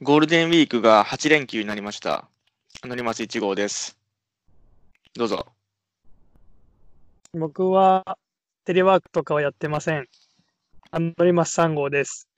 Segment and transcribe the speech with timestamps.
[0.00, 2.28] ゴールデンウィークが8連休になりました。
[2.84, 3.98] 乗ります1号です。
[5.14, 5.44] どうぞ。
[7.34, 8.16] 僕は
[8.64, 10.06] テレワークとかはやってません。
[10.92, 12.28] あ乗ります3号です。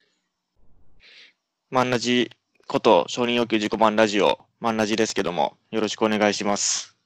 [1.69, 2.31] マンラジ
[2.67, 6.97] こと承認要求自己満ラジオ、マンラジですけども、よろしくお願いします。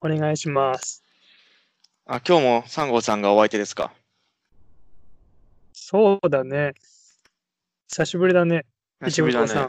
[0.00, 1.04] お願いします。
[2.06, 3.92] あ、今日も3号さんがお相手ですか？
[5.74, 6.72] そうだね。
[7.88, 8.64] 久しぶりだね。
[9.06, 9.68] 一号さね。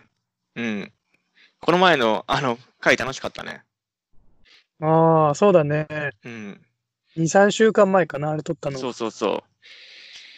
[0.55, 0.93] うん。
[1.59, 3.63] この前の、あの、回楽しかったね。
[4.81, 5.88] ああ、そうだね。
[6.23, 6.61] うん。
[7.17, 8.77] 2、3週間前かな、あれ撮ったの。
[8.77, 9.43] そうそうそ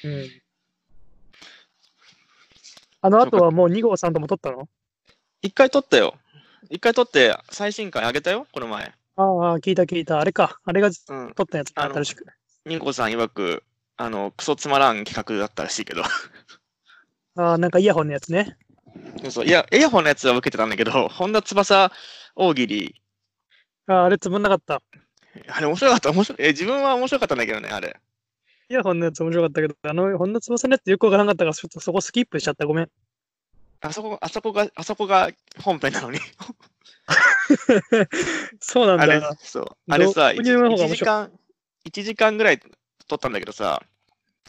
[0.04, 0.08] う。
[0.08, 0.28] うん。
[3.02, 4.68] あの後はもう2号さんとも撮ったの？
[5.42, 6.16] 一回撮ったよ。
[6.70, 8.94] 一回撮って最新回あげたよ、この前。
[9.16, 10.20] ああ、聞いた聞いた。
[10.20, 10.60] あれか。
[10.66, 11.34] あれがうん。
[11.36, 12.26] 撮ったやつ新しく。
[12.66, 13.64] ニンコさん曰く、
[13.98, 16.04] あの、クソつまらん企画だったらしいけど。
[17.38, 18.58] ああ、なんかイヤホンのやつね。
[19.22, 19.46] そうそう。
[19.46, 21.92] いや、イヤホンのやつは受けてたんだけど、本田翼
[22.36, 23.02] 大喜利、
[23.88, 24.82] ああ、あれつまんなかった。
[25.50, 26.38] あれ面白かった、面白い。
[26.42, 27.96] え、自分は面白かったんだけどね、あれ。
[28.70, 32.66] イヤホンのやつ面白かったけど、あの、本田翼のやつよくわからなかったから、ちょっとそこスキップしちゃった。
[32.66, 32.90] ごめん。
[33.82, 35.30] あそこ、あそこが、あそこが
[35.62, 36.20] 本編なのに。
[38.60, 39.66] そうなんあれだ。、そう。
[39.90, 40.98] あれさ、どういうの方が1面白い？
[40.98, 41.32] 時間、
[41.90, 42.60] 1時間ぐらい
[43.08, 43.82] 撮ったんだけどさ、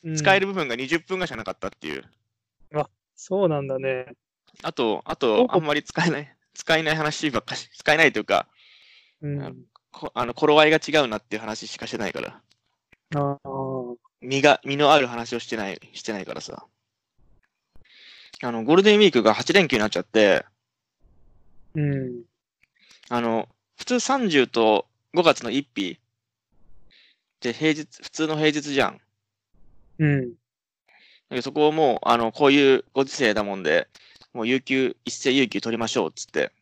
[0.05, 2.05] うん使える部分が20分ぐらいしかなかったっていう。
[3.17, 4.07] そうなんだね。
[4.63, 8.49] あと、あおと、あんまり使えない、使えない話ばっかし、使えないというか、
[9.23, 9.43] うん。
[9.43, 9.53] あ
[9.91, 12.41] こあの、頃合いが違うなっていう話しかしてないから。
[13.17, 13.39] ああ。
[14.21, 16.67] 身が、身のある話をしてない、してないからさ。
[18.43, 20.45] あの、ゴールデンウィークが8連休になっちゃって、
[21.75, 22.23] うん。
[23.09, 25.97] あの、普通30と5月の1日っ
[27.41, 29.01] て平日、普通の平日じゃん。
[29.99, 30.07] う
[31.37, 31.43] ん。
[31.43, 33.89] そこをもう、あの、こういうご時世だもんで、
[34.39, 36.53] もう有給、一斉有給取りましょうっつって。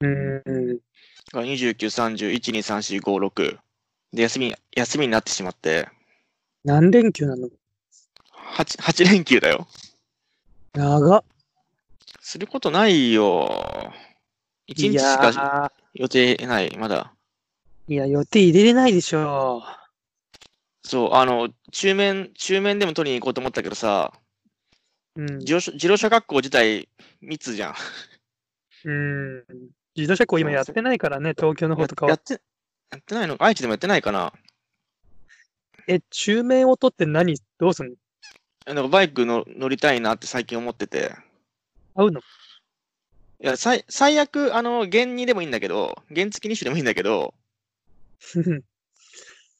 [0.00, 0.42] うん。
[0.42, 0.80] だ
[1.30, 3.58] から29、30、1、2、3、4、5、6。
[4.12, 5.88] で、休み、休みになってしまって、
[6.64, 7.48] 何連休なの
[8.56, 9.68] ？8、8連休だよ。
[10.72, 11.24] 長っ。
[12.20, 13.92] することないよ。
[14.66, 17.14] 1日しかー予定ない、まだ。
[17.86, 19.62] いや、予定入れれないでしょ
[20.82, 24.12] そう、あの、中面、中面でも取りに行こうと思ったけどさ、
[25.16, 25.22] う。
[25.22, 25.38] うん。
[25.38, 26.88] 自動車自動車学校自体
[27.20, 27.74] 密じゃん。
[28.84, 29.44] うん。
[29.96, 32.10] 自動車庫今やってないからね、東京の方とかは。
[32.10, 32.40] やって、
[32.90, 33.36] やってないの？
[33.38, 34.32] 愛知でもやってないかな？
[35.86, 37.94] え、中面を取って何、どうすんの？
[38.66, 41.14] なんかバイクの乗りたいなって最近思ってて。
[41.94, 42.20] 買うの？
[42.20, 47.34] いや、最最悪、あの、原2でもいいんだけど、原付2種でもいいんだけど、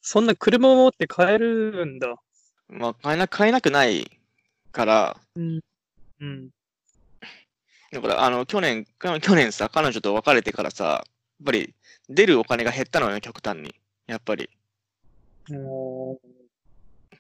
[0.00, 2.14] そんな車を持って買えるんだ。
[2.68, 4.10] まあ、買えな、買えなくない
[4.74, 5.60] から、うん。
[6.20, 6.50] うん。
[7.92, 11.04] だから、あの、去年、去去年さ、彼女と別れてからさ、やっ
[11.46, 11.74] ぱり、
[12.08, 13.74] 出るお金が減ったのよ、極端に。
[14.06, 14.50] やっぱり。
[15.50, 16.18] も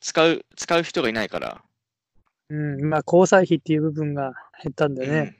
[0.00, 1.62] 使う、使う人がいないから。
[2.50, 2.84] う、うん。
[2.90, 5.18] まあ、交際費っていう部分が減ったんでね。
[5.18, 5.36] うん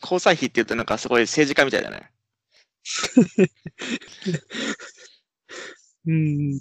[0.00, 2.10] こ交際費って言うとなんかすごい政治家みたいだね。
[6.06, 6.60] うん。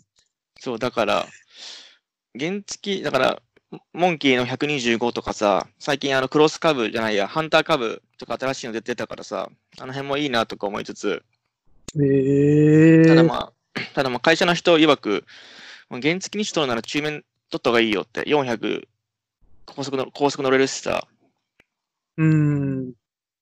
[0.60, 1.28] そう、だから、
[2.38, 3.42] 原付、だから、
[3.94, 9.50] モンキーの125とかさ、最近あのクロス株じゃないや、ハンター株とか新しいの出てたからさ、
[9.80, 11.24] あの辺もいいなとか思いつつ、
[12.02, 13.54] ええただまあ、
[13.94, 15.26] ただまあ会社の人曰く、
[15.90, 18.88] まあ原付にし取るなら中面取った方がいいよって、400
[19.66, 21.08] 高速の高速乗れるしさ、
[22.18, 22.94] うん。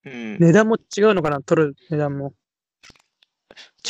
[0.05, 1.41] うん、値段も違うのかな？
[1.41, 2.33] 取る値段も。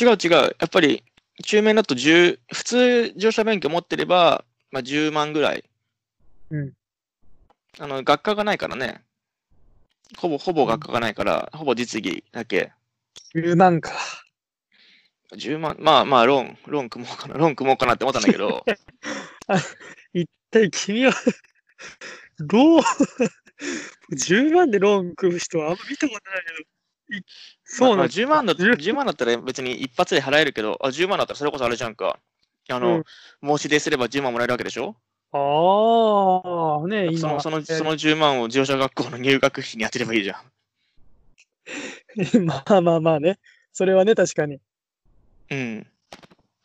[0.00, 1.02] 違う違う、やっぱり
[1.44, 5.64] 中面だと10、普通乗車免許持ってれば、まあ、10万ぐらい。
[6.50, 6.72] うん。
[7.78, 9.02] あの、学科がないからね。
[10.16, 12.72] ほぼ、ほぼ学科がないから、ほぼ実技だけ。
[13.34, 13.92] 10万か。
[15.36, 18.64] 10万、まあまあ、ローン、ローン組もうかな、ローン組もうかなって思ったんだけど、
[20.14, 21.12] 一体君は、
[22.38, 22.82] ローン、
[24.16, 27.18] 10万でローン組む人はあんま見たことないけど。
[27.18, 27.22] い
[27.64, 28.12] そうまあなんだ。
[28.12, 32.18] 10万だ、10 10万だったら別に一発で払えるけど、あ、10万だったらそれこそあれじゃんか。
[32.70, 33.02] あの、
[33.42, 34.96] 申し出すれば10万もらえるわけでしょ？
[35.32, 37.18] ああ、ね、今。
[37.18, 40.40] その、その、えその10万を自動車学校の入学費に当てればいいじゃん。
[42.46, 43.38] まあまあまあね。
[43.72, 44.60] それはね、確かに。
[45.50, 45.86] うん。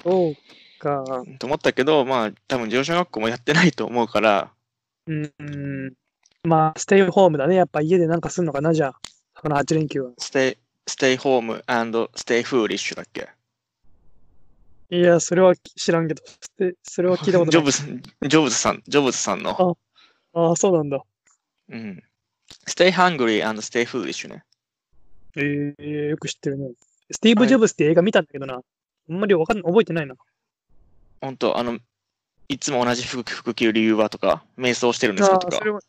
[0.04, 0.36] そう
[0.80, 1.04] か。
[1.40, 4.52] と思ったけど、まあ、多分自動車学校もやってないと思うから、
[5.08, 5.94] うんうん。
[6.44, 7.56] まあ、ステイホームだね。
[7.56, 9.00] やっぱ家でなんかすんのかな、じゃあ。
[9.36, 10.12] この8連休は。
[10.18, 10.58] ステイ、
[10.88, 13.28] ステイホーム and stay foolish だっけ？
[14.94, 16.22] いや、それは知らんけど。
[16.84, 17.50] それは聞いたことない。
[17.50, 17.84] ジョブズ、
[18.30, 19.78] ジョブズさん、ジョブズさんの。
[20.34, 21.04] ああ、そうなんだ。
[21.70, 22.04] うん。
[22.68, 24.44] Stay hungry and stay foolish ね。
[25.36, 26.74] ええよく知ってるね。
[27.10, 28.54] スティーブ・ジョブズって映画見たんだけどな。
[28.54, 28.60] あ
[29.12, 30.16] んまりわかん覚えてないな。
[31.22, 31.80] 本当あの、
[32.48, 35.80] いつも同じ服服着る理由はとか、瞑想してるんですかとかそれ、は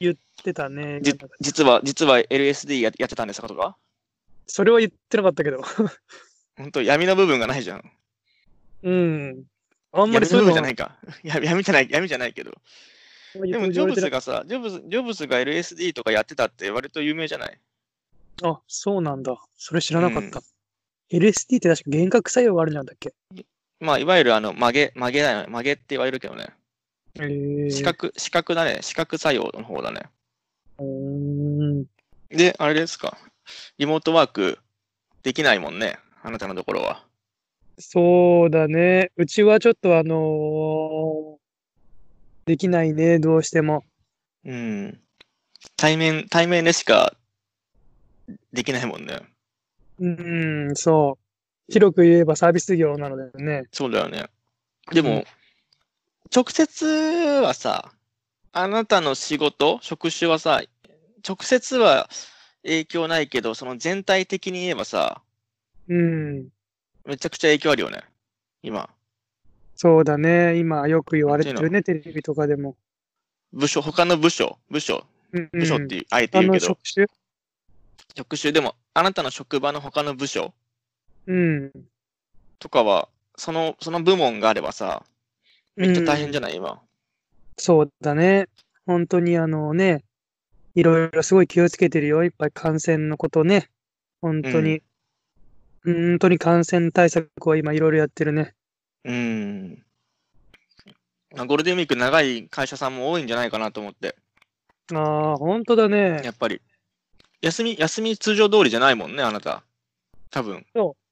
[0.00, 1.00] 言ってたね。
[1.00, 3.78] じ実は、実は LSD ややってたんですかとか、
[4.46, 5.62] それは言ってなかったけど。
[6.58, 7.90] 本当闇の部分がないじゃん。
[8.82, 9.44] うん。
[9.92, 10.96] あんまりそういうの分じゃないか。
[11.22, 12.52] や闇じゃない、闇じゃないけど。
[13.34, 14.10] でも、ジョブズが。
[14.10, 17.58] がさ、ジョブズ、ジョブズが LSD とかやってたって割と有名じゃない？
[18.42, 19.36] あ、そうなんだ。
[19.56, 20.42] それ知らなかった。
[21.10, 23.12] LSD って確か幻覚作用があるんなんだっけ？
[23.80, 25.46] まあ、いわゆるあの、曲げ、曲げだよね。
[25.48, 26.48] 曲げって言われるけどね。
[27.16, 28.78] えー、視覚、視覚だね。
[28.82, 30.02] 視覚作用の方だね。
[30.78, 30.84] うー
[31.82, 31.84] ん。
[32.28, 33.18] で、あれですか。
[33.78, 34.58] リモートワーク
[35.22, 35.98] できないもんね。
[36.22, 37.04] あなたのところは。
[37.80, 39.10] そうだね。
[39.16, 41.40] うちはちょっとあのー
[42.46, 43.84] できないね、どうしても。
[44.44, 45.00] うん。
[45.76, 47.14] 対面、対面でしか
[48.52, 49.20] できないもんね。
[50.00, 51.18] うん、そ
[51.68, 51.72] う。
[51.72, 53.64] 広く言えばサービス業なのでね。
[53.70, 54.26] そうだよね。
[54.92, 55.24] でも、うん
[56.32, 56.86] 直接
[57.42, 57.90] はさ、
[58.52, 60.62] あなたの仕事、職種はさ、
[61.28, 62.08] 直接は
[62.62, 65.22] 影響ないけど、その全体的に言えばさ、
[65.88, 66.48] うん。
[67.10, 68.04] めちゃくちゃ影響あるよね。
[68.62, 68.88] 今。
[69.74, 70.56] そうだね。
[70.58, 72.76] 今よく言われてるね、テレビとかでも。
[73.52, 77.06] 部署、他の部署、部署、うん部署っていう、あえて言うけど、職種？
[78.16, 80.54] 職種でも、あなたの職場の他の部署
[81.26, 81.72] うん。
[82.60, 85.02] とかは、その、その部門があればさ、
[85.74, 86.80] めっちゃ大変じゃない、今。
[87.58, 88.46] そうだね。
[88.86, 90.04] 本当にあのね、
[90.76, 92.22] いろいろすごい気をつけてるよ。
[92.22, 93.68] いっぱい感染のことね。
[94.20, 94.82] 本当に。
[95.84, 98.54] 本当に感染対策は今いろいろやってるね。
[99.04, 99.82] うん。
[101.34, 104.16] まあゴールデンウィーク長い会社さんも多いんじゃないかなと思って。
[104.92, 104.98] あ
[105.32, 106.20] あ、本当だね。
[106.24, 106.60] やっぱり。
[107.40, 109.62] 休み、休み通常通りじゃないもんね、あなた。
[110.30, 110.66] 多分。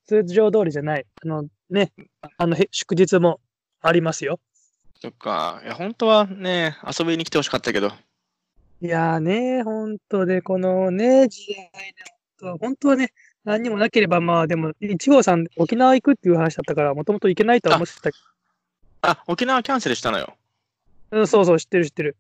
[0.07, 1.07] 通常通りじゃない。
[1.25, 1.93] あのね、
[2.37, 3.41] あのへ祝日も
[3.81, 4.41] ありますよ。
[5.01, 5.61] そっか。
[5.65, 7.93] いや、本当はね、遊びに来てほしかったけど。
[8.81, 11.95] いやーね、本当で、このね、時代
[12.43, 13.13] で、本当はね、
[13.49, 18.19] 何にもなければ、まあでも、1号さん、沖縄行くっていう話だったから、もともと行けないとは思ってたけ
[19.01, 20.37] あ、沖縄キャンセルしたのよ。
[21.11, 22.17] ど、うん、そうそう、知ってる知ってる。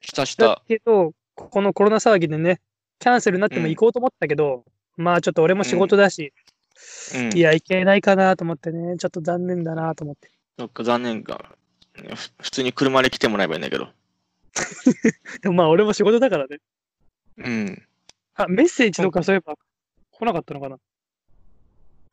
[0.00, 0.62] だしたした。
[0.68, 2.60] けど、このコロナ騒ぎでね、
[3.00, 4.64] キャンセルになっても行こうと思ったけど、
[4.96, 6.32] まあちょっと俺も仕事だし、
[7.14, 7.36] うん。
[7.36, 10.30] いや、行けないかなと思ってね、ちょっと残念だなと思って。
[10.58, 11.56] そっか、残念か。
[11.92, 13.88] ふ普通に車で来てもらえばいいんだけど。
[15.42, 16.58] でもまあ俺も仕事だからね。
[17.38, 17.82] うん。
[18.36, 19.56] あ、メッセージとかそういえば
[20.18, 20.78] 来なかったのかな？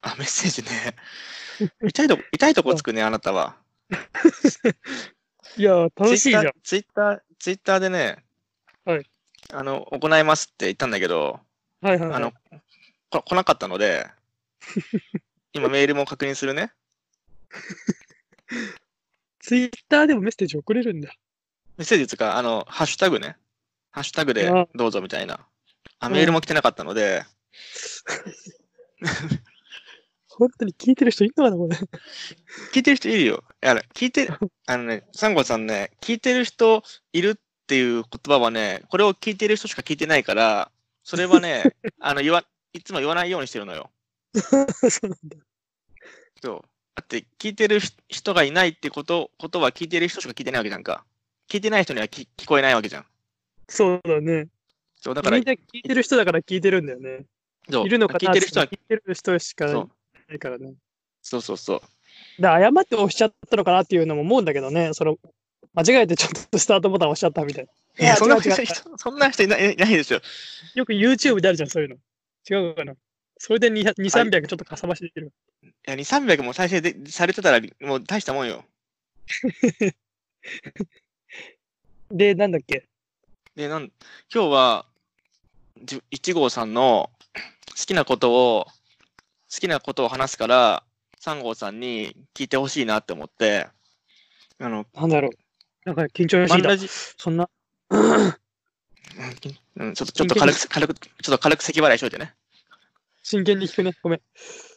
[0.02, 0.96] あ、メッセージね。
[1.88, 3.57] 痛いとこ、 痛いとこつくね、あなたは。
[5.57, 6.52] いや、楽しいじゃん。
[6.63, 8.24] ツイッター、ツイッターでね、
[8.84, 9.10] はい。
[9.54, 11.40] あの、行いますって言ったんだけど、
[11.81, 12.16] はいはい、はい。
[12.18, 12.34] あの、
[13.10, 14.08] こ来なかったので、
[15.54, 16.72] 今メールも確認するね。
[19.40, 21.16] ツイッターでもメッセージ送れるんだ。
[21.78, 23.38] メッセージつか、あの、ハッシュタグね。
[23.92, 25.48] ハッシュタグであどうぞみたいな。
[26.00, 27.24] あ、うんメールも来てなかったので、
[30.38, 31.78] 本当に聞いてる人いるのかな、これ。
[32.74, 33.44] 聞いてる人いるよ。
[33.63, 34.28] いや、聞いて、
[34.68, 37.36] あのね、サンゴさんね、聞いてる人いるっ
[37.68, 40.72] ていう言葉はね、これを聞いてる人しか聞いてないから、
[41.03, 41.63] それはね、
[42.01, 43.91] あの、言わ、いつも言わないようにしてるのよ。
[44.34, 45.38] そうなんだ。
[46.44, 46.62] そう。
[46.96, 51.06] だって、聞いてる人人がいないってこと、ことは聞いてる人しか聞いてないわけじゃんか。
[51.50, 53.06] 聞いてない人には聞聞こえないわけじゃん。
[53.70, 54.50] そうだね。
[54.98, 57.25] そう、だからみん、な聞いてる人だから聞いてるんだよね。
[57.69, 58.19] そういるのかな？
[58.19, 59.88] 聞いてる人は聞いてる人しかな
[60.36, 60.74] いからね。
[61.22, 61.81] そうそうそう。
[62.41, 64.93] だから謝って押しちゃったのかなっていうのも思うんだけどね。
[64.93, 65.17] その
[65.74, 67.72] 間違えてちょっとスタートボタン押しちゃったみたいな。
[68.05, 68.51] いや、そんな人、
[68.98, 70.22] そんな人いないいないですよ。
[70.75, 71.95] よく YouTube であるじゃん、そういうの。
[72.50, 72.93] 違うかな？
[73.38, 75.34] それで200 2、300ちょっとかさ増しできる。
[75.63, 78.63] いや、2、300も再生でされてたら、もう大したもんよ。
[82.12, 82.86] で、なんだっけ？
[83.55, 83.91] で、なん
[84.34, 84.86] 今日は、
[85.84, 87.14] じ1号さんの好
[87.86, 88.65] きなことを、
[89.51, 90.84] 好きなことを話すから、
[91.22, 93.68] 3号さんに聞いてほしいなって思って、
[94.60, 95.32] あの、なんだろう。
[95.86, 96.75] なんか緊張のしいだ
[97.18, 97.50] そんな。
[99.77, 102.34] うんちょっと、ちょっと軽く、軽く、ちょっと軽く咳払いしといてね。
[103.24, 103.92] 真剣に聞くね。
[104.01, 104.22] ごめん。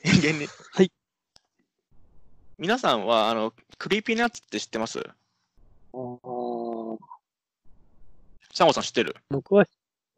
[0.05, 0.47] 人間に。
[0.73, 0.93] はい。
[2.59, 5.01] 皆さんは、あの、 Creepy Nuts って知ってます？
[8.53, 9.17] サンゴさん知ってる？
[9.31, 9.67] 僕は、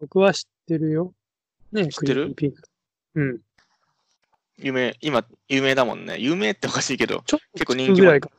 [0.01, 1.13] 僕は知ってるよ。
[1.73, 2.35] ね知ってる？
[3.15, 3.41] うん。
[4.59, 6.19] 有名、今、有名だもんね。
[6.19, 8.31] 有名っておかしいけど、ちょっと結構人気も聞くぐらいか。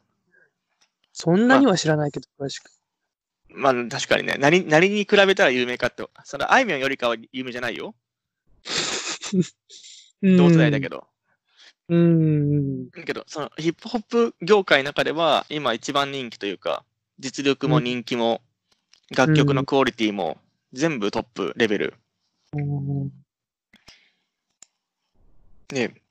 [1.14, 2.72] そんなには知らないけど、詳しく。
[3.50, 7.96] まあ確かにね、何何に比べたら有名かって、それあいみょんよりかは有名じゃないよ。
[10.22, 11.08] 同世代だけど。
[11.90, 11.96] ど。
[11.96, 12.90] うん。
[12.92, 16.86] だけど、そのヒップホップ業界の中では、今一番人気というか、
[17.20, 18.42] 実力も人気も、
[19.16, 20.38] 楽曲のクオリティも、
[20.72, 21.94] 全部トップレベル。
[22.54, 23.21] うん
[25.72, 26.02] で、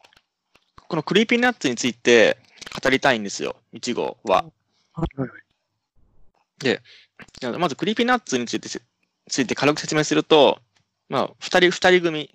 [0.88, 2.38] この Creepy Nuts について
[2.82, 4.44] 語りたいんですよ、1号は。
[4.92, 5.30] はいはい
[6.62, 8.82] じゃあまず、クリーピーナッツについてせ
[9.28, 10.58] ついて軽く説明すると、
[11.08, 12.34] まあ、二人、二人組、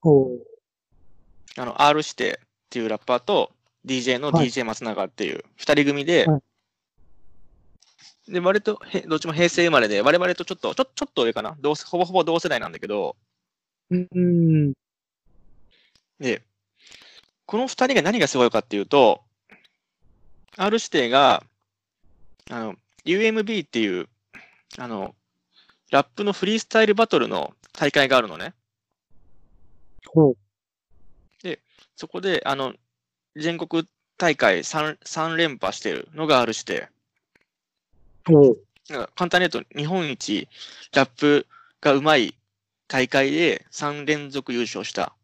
[0.00, 1.60] ほう。
[1.60, 3.52] あの、R 指定っていうラッパーと、
[3.86, 4.46] DJ のはい。
[4.46, 6.40] DJ 松永っていう二人組で、は
[8.28, 11.56] で、割とへ、どっちも平成生まれで、我々とちょっと、ちょちょっと上かな。
[11.60, 13.16] 同世ほぼほぼ同世代なんだけど、
[13.90, 14.72] うん。
[16.20, 16.42] で、
[17.46, 19.22] この二人が何がすごいかっていうと、
[20.56, 21.42] R 指定が、
[22.50, 22.74] あの、
[23.04, 24.08] UMB っていう、
[24.78, 25.14] あの、
[25.90, 28.54] ラップのフリースタイルバトルの大会があるのね。
[30.06, 30.36] ほう。
[32.00, 32.72] そこで、あの、
[33.36, 33.86] 全国
[34.16, 36.88] 大会 3, 3連覇してるのが R 指定。
[38.26, 38.58] ほう。
[38.88, 40.48] なんか簡単に言うと、日本一
[40.94, 41.46] ラップ
[41.82, 42.34] がうまい
[42.88, 45.14] 大会で3連続優勝した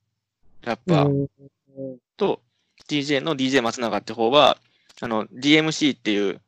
[0.67, 1.09] ラッパー。
[1.09, 2.43] うんと、
[2.89, 4.59] DJ の DJ 松永って方は、
[5.01, 6.41] あの、DMC っていう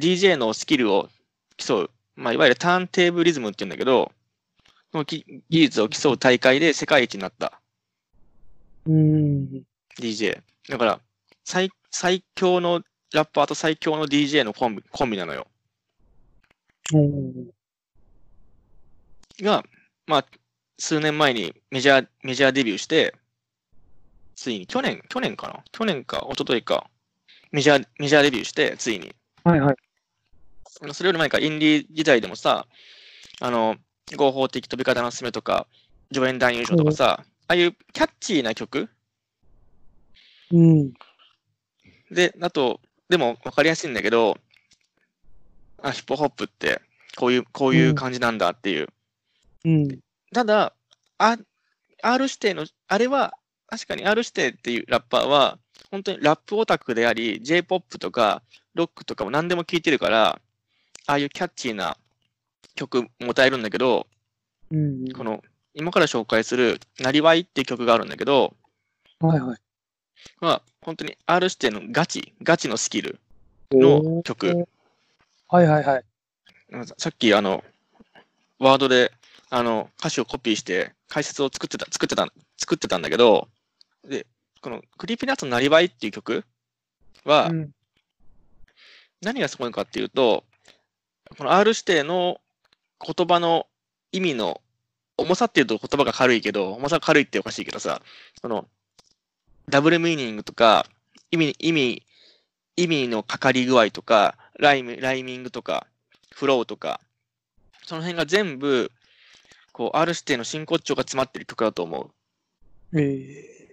[0.00, 1.08] DJ のスキルを
[1.56, 4.10] 競う、まあ、いわゆるターンテーブリズムって言うんだけど、
[4.90, 7.60] そのき技術を競う大会で世界一になった
[8.86, 9.62] うん。
[9.98, 10.40] DJ。
[10.68, 11.00] だから、
[11.44, 12.82] 最、最強の
[13.12, 15.46] ラッパーと最強の DJ のコンビ、コンビなのよ。
[16.92, 17.50] うん。
[19.40, 19.64] が、
[20.06, 20.26] まあ、
[20.78, 23.14] 数年前にメジャー、メジャーデビューして、
[24.34, 25.64] ついに、去年、去年かな？
[25.72, 26.90] 去年か、一昨日か、
[27.52, 29.14] メジャー、メジャーデビューして、ついに。
[29.44, 29.76] はいはい。
[30.92, 32.66] それより前か、インディー時代でもさ、
[33.40, 33.76] あの、
[34.16, 35.66] 合法的飛び方のすすめとか、
[36.12, 38.88] 助演男優賞とかさ、ああいうキャッチーな曲？
[40.52, 40.92] うん。
[42.10, 44.36] で、あと、でも分かりやすいんだけど、
[45.82, 46.80] あ、ヒップホップって、
[47.16, 48.88] こういう、こういう感じなんだっていう。
[49.64, 50.00] うん。
[50.32, 50.74] ただ、
[51.18, 51.36] あ
[52.02, 53.34] R 指定の、あれは、
[53.74, 55.58] 確かに R 指定っていうラッパーは、
[55.90, 58.40] 本当にラップオタクであり、J-POP とか、
[58.74, 60.40] ロックとかも何でも聴いてるから、
[61.06, 61.96] ああいうキャッチーな
[62.76, 64.06] 曲も歌えるんだけど、
[64.70, 65.12] うん。
[65.12, 65.42] この、
[65.74, 68.54] 今から紹介する、なりわいっていう曲があるんだけど、
[69.18, 69.58] はいはい。
[70.40, 73.18] まあ、本当に R 指定のガチ、ガチのスキル
[73.72, 74.68] の曲。
[75.48, 76.04] はいはいはい。
[76.96, 77.64] さっき、あの、
[78.60, 79.10] ワードで、
[79.50, 83.48] あの、歌詞をコピーして、解説を作ってた、作ってた、作ってたんだけど、
[84.08, 84.26] で、
[84.60, 86.44] この、 Creepy Nuts のなりわいっていう曲
[87.24, 87.70] は、うん。
[89.20, 90.44] 何がすごいかっていうと、
[91.36, 92.40] この R 指定の
[93.00, 93.66] 言葉の
[94.12, 94.60] 意味の
[95.16, 98.02] 重さっていうと言葉が軽いけど、重さが軽いっておかしいけどさ、
[98.40, 98.68] その、
[99.68, 100.86] double meaning とか、
[101.30, 102.02] 意味、意味、
[102.76, 105.86] 意味のかかり具合とか、 rhyme、rhyming とか、
[106.32, 107.00] flow とか、
[107.84, 108.90] その辺が全部、
[109.72, 112.10] こう、R 指定の真骨頂が詰まってる曲だと思
[112.92, 113.00] う。
[113.00, 113.63] え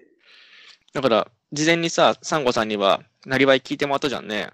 [0.93, 4.49] だから、事前にさ、サンゴさんには、なりわい聞いてもらったじゃんね。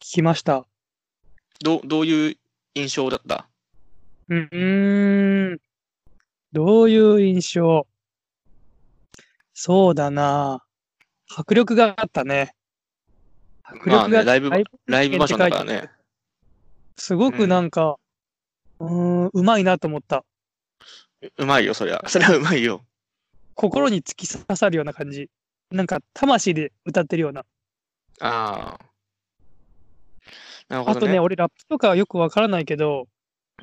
[0.00, 0.66] ー、聞きました。
[1.62, 2.36] どう、どういう
[2.74, 3.48] 印象だった？
[4.28, 5.60] うーん。
[6.52, 7.86] どういう印象？
[9.54, 10.64] そうだな。
[11.28, 12.52] 迫力があったね。
[13.62, 14.58] 迫力が、まあねライブラ
[15.02, 15.90] イブバージョンだからね。
[16.96, 17.98] すごくなんか、
[18.80, 18.90] うー
[19.26, 20.24] ん、うまいなと思った。
[21.38, 22.02] うまいよ、そりゃ。
[22.08, 22.84] それはうまいよ。
[23.56, 25.28] 心に突き刺さるような感じ。
[25.72, 27.44] なんか、魂で歌ってるような。
[28.20, 28.80] ああ。
[30.68, 30.96] なるほどね。
[30.98, 33.08] あとね、俺ラップとかはよくわからないけど、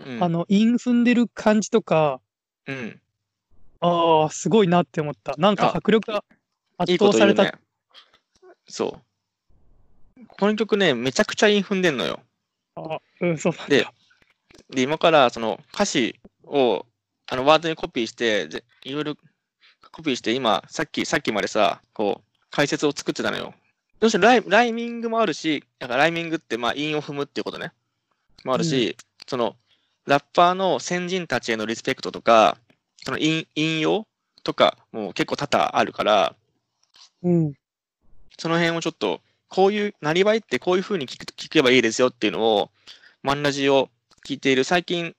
[0.04, 2.20] うん、あの、韻踏んでる感じとか、
[2.68, 3.00] うん。
[3.82, 5.36] ああ、すごいなって思った。
[5.38, 6.24] なんかあ迫力が
[6.78, 7.46] 圧倒された。
[7.46, 7.52] と
[8.42, 8.58] 言うね。
[8.68, 9.00] そ
[10.20, 10.26] う。
[10.28, 12.20] この曲ね、めちゃくちゃ韻踏んでんのよ。
[12.76, 13.54] あうん、そう。
[13.70, 13.86] で、
[14.70, 16.86] で、今からその歌詞を
[17.28, 19.16] あのワードにコピーして、でいろいろ
[19.94, 23.54] コピーして、今、さっき、さっきまでさ、こう、解説を作ってたのよ。
[24.00, 27.72] どうしてライライミングもあるし、だからライミングって、まあ、韻を踏むっていうことね。
[28.44, 28.98] もあるし、
[29.28, 29.56] その、
[30.06, 32.58] ラッパーの先人たちへのリスペクトとか、
[33.06, 34.08] その引引用
[34.44, 36.36] とかも結構多々あるから、
[37.22, 37.54] うん。
[38.38, 42.72] その辺をちょっと、こういう、なりわいってこういう風に聞く聞けばいいですよっていうのを、
[43.22, 43.90] マンラジを
[44.26, 45.16] 聞いている、最近、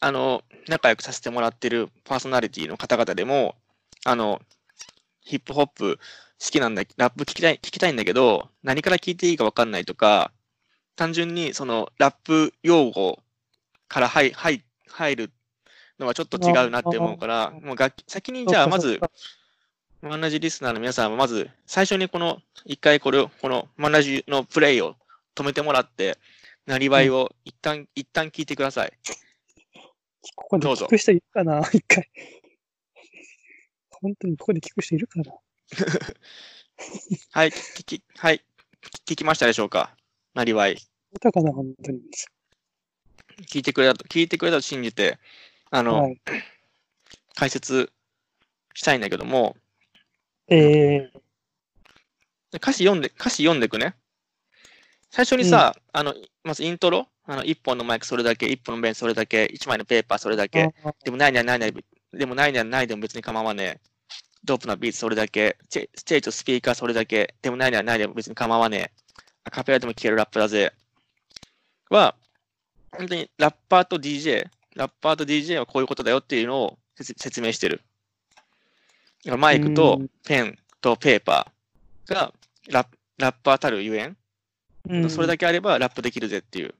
[0.00, 3.56] あの、仲良くさせてもらってるパーソナリティの方々でも、
[4.04, 4.40] あの、
[5.20, 5.98] ヒップホップ
[6.40, 10.32] 好きなんだ、ラップ聞きたい、聞きたいんだけど、何から聞いていいか分かんないとか、
[10.96, 13.18] 単純にそのラップ用語
[13.88, 15.32] から入入入る
[15.98, 19.00] のはちょっと違うなって思うから、もう楽器先にじゃあまず、
[20.00, 24.96] マンラジリスナーの皆さんはまず最初にこの一回これを、このマンラジのプレイを
[25.36, 26.18] 止めてもらって、
[26.66, 28.92] なりわいを一旦、一旦聞いてください。
[30.34, 30.86] ここでどうぞ。
[30.86, 31.60] 聞く人いるかな？
[31.72, 32.10] 一回。
[34.02, 35.32] 本当にここで聞く人いるかな？
[37.30, 38.44] はい、聞き、はい、
[39.06, 39.96] 聞きましたでしょうか？
[40.34, 40.74] なりわい。
[40.74, 42.00] いたかな本当に。
[43.48, 45.18] 聞いてくれたと、聞いてくれたと信じて、
[45.70, 46.20] あの、はい。
[47.34, 47.90] 解説
[48.74, 49.56] したいんだけども、
[50.48, 51.20] えー、
[52.56, 53.94] 歌詞読んで、歌詞読んでくね。
[55.10, 61.58] 最初にさ、あの、まずイントロ、あの、一本のマイクそれだけ、一本のペンそれだけ、一枚のペーパーそれだけ、あでもないにはない
[62.12, 63.91] でもないにはないでも別に構わねえ。
[64.44, 68.90] ドープなビーツそれだけ、ステージとスピーカーそれだけ、でもないにはないでも別に構わねえ。
[69.44, 70.72] アカペラでも聴けるラップだぜ。
[71.90, 72.14] は、
[72.90, 77.82] 本当にラッパーと DJ、ラッパーと DJ はこういうことだよっていうのを説説明してる。
[79.38, 82.32] マイクとうんペンとペーパーが
[82.68, 82.86] ラッ
[83.18, 86.74] ラッパーたるゆえん、それだけあればラップできるぜっていう。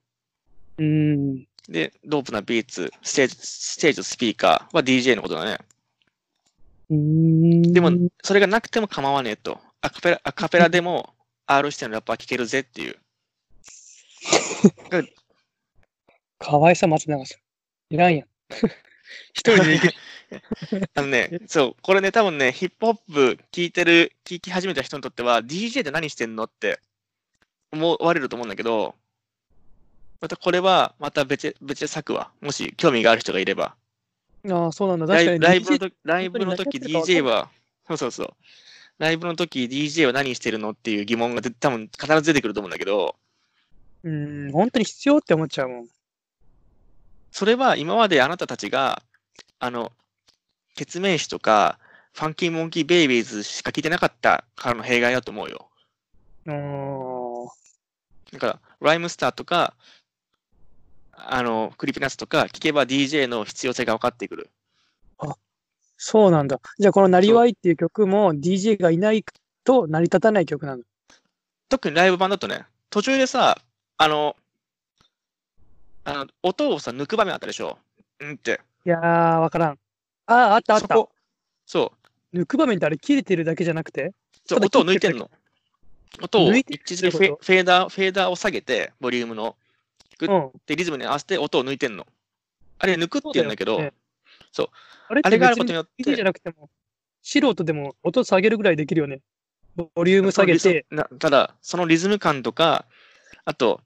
[0.78, 1.45] うん。
[1.69, 5.59] で、ドープなビーツ、ステージ、ステージとスピーカーは DJ のことだね。
[6.92, 7.62] うん。
[7.72, 7.90] でも、
[8.22, 9.58] それがなくても構わねえと。
[9.80, 11.14] アカペラ、アカペラでも
[11.46, 12.96] R 指定のラッパー聴けるぜっていう。
[16.38, 17.37] かわいさ松永さ
[17.90, 17.94] ん。
[17.94, 18.28] いらんやん。
[19.32, 19.94] 一人で行け。
[20.94, 26.80] あのね、そう、これね、多分ね、ヒップホップ聴いてる、聴き始めた人にとっては、DJ って何してんのって
[27.70, 28.94] 思われると思うんだけど、
[30.20, 32.30] またこれは、また別、別で咲くわ。
[32.40, 33.76] もし興味がある人がいれば。
[34.50, 35.14] ああ、そうなんだ。
[35.14, 35.40] ライ確かに。
[35.40, 37.50] ライブの時、ライブの時 DJ は、
[37.87, 38.34] そうそうそう。
[38.99, 43.16] ライブの時 DJ は何してるのっていう疑問が出多分必ず出てくると思うんだけど、
[44.04, 45.87] うん、本当に必要って思っちゃうもん。
[47.30, 49.02] それは今まであなたたちが、
[49.59, 49.92] あの、
[50.74, 51.78] 決命詞とか、
[52.12, 55.68] ファンキーモンキーベイビーズしか聞いてなかったからの弊害だと思うよ。
[56.46, 56.52] あ
[58.33, 59.74] だから、ライムスターとか、
[61.12, 64.51] あの、クリピナッツとか聞けば DJ の必要性が分かってくる。
[66.05, 66.61] そうなんだ。
[66.81, 69.25] じゃあ、このなりわいっていう曲も DJ がいない
[69.62, 70.83] と成り立たない曲なの？
[71.68, 73.57] 特にライブ版だとね、途中でさ、
[73.98, 74.35] あの、
[76.03, 77.79] あの音をさ、抜く場面あったでしょ？
[78.18, 78.61] うんって。
[78.85, 79.79] いやー、わからん。
[80.27, 80.88] ああ、あったあった。
[80.88, 81.12] そこ、
[81.66, 81.92] そ
[82.33, 82.37] う。
[82.37, 84.12] 抜く場面ってあれ切れてるだけじゃなくて？
[84.51, 85.31] 音を抜いてんの。
[86.20, 89.55] 音を一時フェーダー、フェーダーを下げて、ボリュームの。
[90.26, 90.50] グうん。
[90.66, 92.06] で、リズムに合わせて音を抜いてんの。
[92.78, 93.92] あれ、抜くって言うんだけど、そうね
[94.52, 94.68] そう
[95.08, 96.70] あれがあることによっ DJ じゃて、なくても、
[97.22, 99.20] 素人でも音下げるぐらいできるよね。
[99.76, 102.85] ボリューム下げて、なただ、そのリズム感とか、
[103.44, 103.80] あと、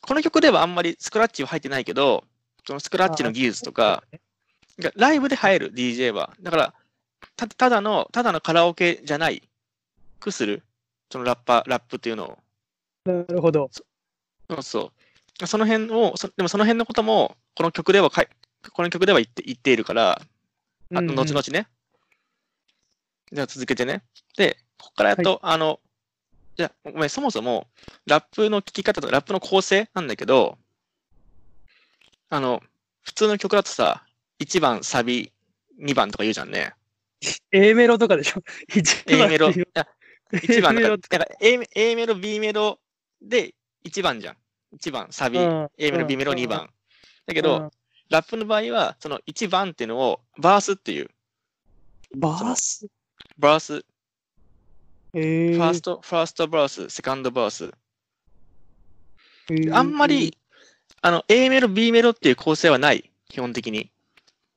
[0.00, 2.24] この曲ではあんまりスクラッチは入ってないけど、
[2.66, 4.04] そのスクラッチの技術とか、
[4.78, 6.34] がライブで入る DJ は。
[6.40, 6.74] だから、
[7.36, 9.42] たただの、ただのカラオケじゃない
[10.20, 10.62] くする、
[11.10, 12.38] そのラッパー、ラップっていうのを。
[13.04, 13.70] なるほど。
[13.72, 13.84] そ
[14.56, 15.03] うそう。
[15.46, 18.28] その辺を、そでもその辺のことも、この曲ではかい、
[18.72, 21.66] この曲では言って言っているから、あうんうん後々ね。
[23.32, 24.02] じゃあ続けてね。
[24.36, 25.80] で、ここからやっと、あの、
[26.56, 27.66] じゃあ、ごめん、そもそも、
[28.06, 30.56] ラップの聴き方とか、ラップの構成なんだけど、
[32.30, 32.62] あの、
[33.02, 34.04] 普通の曲だとさ、
[34.40, 35.32] 1番サビ、
[35.80, 36.74] 2番とか言うじゃんね。
[37.50, 39.86] A メロとかでしょ ?1 番 A メロ、いや
[40.32, 42.78] 1番だから A, A メロ、B メロ
[43.22, 44.36] で1番じゃん。
[44.78, 45.70] 1番、サビ、うん。
[45.78, 46.06] A メロ、うん。
[46.08, 46.38] B メロうん。
[46.38, 46.70] 2番。
[47.26, 47.70] だけど、
[48.10, 51.10] ラップの場合は、その1番っていうのを、バースっていう、
[52.16, 52.86] バース？
[53.38, 53.84] バース、
[55.14, 55.56] えー。
[55.56, 57.72] ファースト、ファーストバース、セカンドバース。
[59.50, 59.74] えー。
[59.74, 60.36] あんまり、
[61.00, 63.90] あの、A メロ、B メロっていう構成はない、基本的に。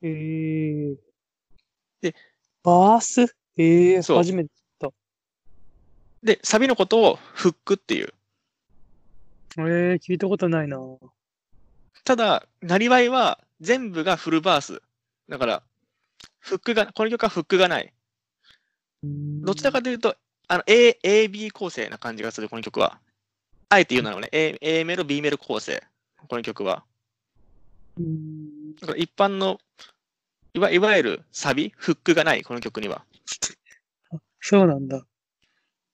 [0.02, 0.96] えー、
[2.00, 2.14] で、
[2.62, 3.34] バース？
[3.56, 4.18] えー、そう。
[4.18, 4.50] 初めて。
[6.22, 8.12] で、サビのことをフックっていう。
[9.56, 10.78] えー、聞いたことないな。
[12.04, 14.82] ただ、なりわいは全部がフルバース。
[15.28, 15.62] だから、
[16.38, 17.92] フックが、この曲はフックがない。
[19.02, 20.16] どちらかというと、
[20.48, 22.98] あの、A、A、B 構成な感じがする、この曲は。
[23.68, 25.82] あえて言うならね、A, A メロ、B メロ構成。
[26.28, 26.84] この曲は。
[27.98, 29.58] うんだから一般の、
[30.54, 33.04] いわいわゆるサビ、フックがない、この曲には。
[34.40, 35.04] そうなんだ。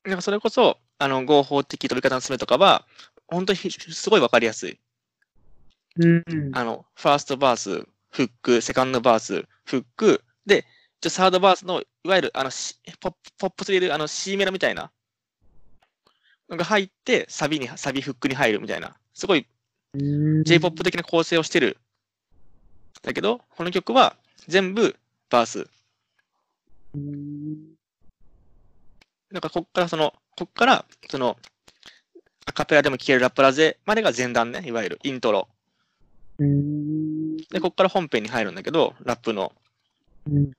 [0.04, 2.86] なんかそれこそ、あの、合法的取り方の進めとかは、
[3.28, 4.78] 本当にひすごいわかりやすい。
[5.96, 6.22] うん。
[6.52, 10.66] あの、ファーストバース、フック、セカンドバース、フック、で、
[11.00, 14.90] じゃサードバースの、いわゆる、あの、しポップポップスでいる、あの、C メロみたいな。
[16.48, 19.46] のが入って、サビに、サビフックに入るみたいな、すごい
[19.94, 21.78] うん J-POP 的な構成をしてる。
[23.02, 24.16] だけど、この曲は
[24.48, 24.96] 全部
[25.30, 25.66] バース。
[26.94, 27.74] うん
[29.30, 31.36] なんかこっからその、こっから、その、
[32.46, 35.48] アカペラでも聴けるラップラゼまでが前段ね、いわゆるイントロ。
[36.38, 39.52] うんで、こっから本編に入るんだけど、ラップの
[40.30, 40.50] うん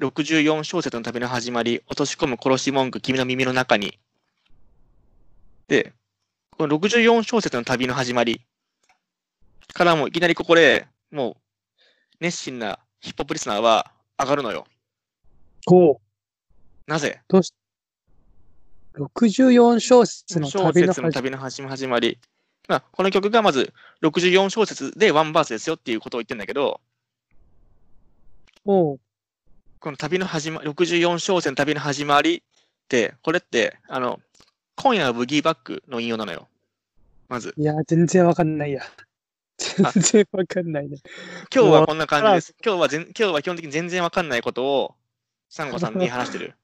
[0.00, 3.98] 64小節の旅の始まり、落とし込む殺し文句、君の耳の中に。
[5.68, 5.94] で、
[6.50, 8.40] この64小節の旅の始まり
[9.72, 11.36] からもういきなりここでもう
[12.20, 14.66] 熱心なヒップホップリスナーは上がるのよ。
[15.66, 16.00] こ
[16.86, 17.20] なぜ？
[17.28, 17.52] う、どうし、
[18.96, 22.18] 64小節の小旅の節の旅の始ま始まり。
[22.68, 26.80] まあ、この曲がまず64小節でワンバースですよっていうことを言ってんだけど、
[28.64, 29.00] おう
[29.78, 32.42] この旅の始まり、64小節の旅の始まりっ
[32.88, 34.18] て、これって、あの、
[34.74, 36.48] 今夜はブギーバックの引用なのよ。
[37.28, 37.54] まず。
[37.56, 38.82] いや、全然わかんないや。
[39.58, 40.98] 全然わかんないね。
[41.54, 42.54] 今日はこんな感じです。
[42.64, 44.94] 今日は全今日は基本的に全然わかんないことを、
[45.48, 46.54] サンゴさんに話してる。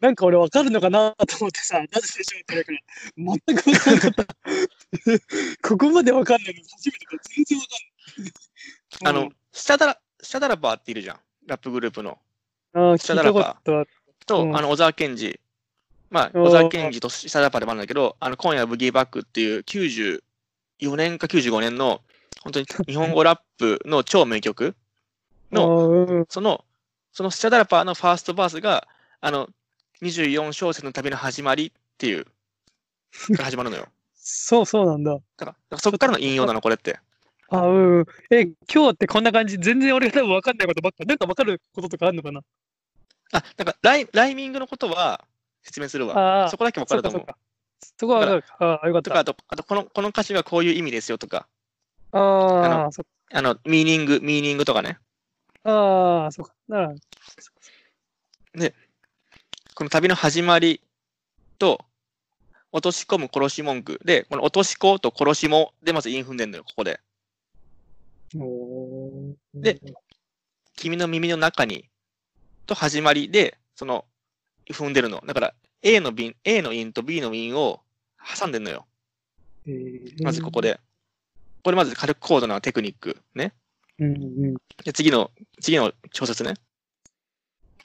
[0.00, 2.78] なんか俺わかるのかなと思ってさ、なぜでしょうってから、
[3.16, 5.68] 全くわかんなかった。
[5.68, 7.22] ここまでわかんないの初めてだ。
[7.22, 9.22] 全然わかんない。
[9.22, 11.20] あの、スチャダラ、スチャダラパーっているじゃん。
[11.46, 12.18] ラップグループの。
[12.72, 13.86] うん、あーシャダラパー聞いたこ
[14.26, 15.38] とうんあの、小沢健二。
[16.10, 20.20] まあ、小沢健二とスチャダラパーでもあるんだけど、あの、今夜はブギーバックっていう94
[20.96, 22.00] 年か95年の、
[22.42, 24.74] 本当に日本語ラップの超名曲
[25.52, 26.64] の、 その、
[27.12, 28.88] そのスチャダラパーのファーストバースが、
[29.20, 29.50] あの、
[30.02, 32.30] 24小節の旅の始まりっていう、か
[33.38, 33.86] ら始まるのよ。
[34.14, 35.18] そうそうなんだ。
[35.36, 36.98] だから、そっからの引用なの、これって。
[37.48, 38.06] あ、うん。
[38.30, 41.04] え、今日ってこんな感じ、全然俺が多分わかんないことばっか。
[41.04, 42.42] なんかわかることとかあるのかな？
[43.32, 45.24] あ、なんかライ、ライミングのことは
[45.62, 46.16] 説明するわ。
[46.16, 47.26] ああそこだけわかると思う。
[47.98, 48.56] そこはわかるか。
[48.60, 49.10] ああ、よかった。
[49.10, 51.48] とか、あと、あとこの、この歌詞はこういう意味ですよとか、
[52.12, 54.98] ああ、そっあの、ミーニング、ミーニングとかね。
[55.64, 55.70] か。
[55.70, 56.54] ああ、そうか。
[56.68, 56.94] なら、
[59.80, 60.82] この旅の始まり
[61.58, 61.82] と、
[62.70, 67.00] 落とし込む殺し文句で、この落とし子と殺しもでまず韻踏んでんのよ、ここで。
[69.54, 69.80] で、
[70.76, 71.88] 君の耳の中に、
[72.66, 74.04] と始まりで、その、
[74.68, 75.22] 踏んでるの。
[75.26, 77.80] だから、A の便、A の韻と B の韻を
[78.38, 78.84] 挟んでんのよ。
[79.66, 80.60] えーまずここ。
[80.60, 80.78] で。
[81.64, 83.16] これまず軽く高度なテクニック。
[83.34, 83.54] ね。
[83.98, 84.16] うんう
[84.48, 84.54] ん。
[84.84, 86.52] で、次の、次の小説ね。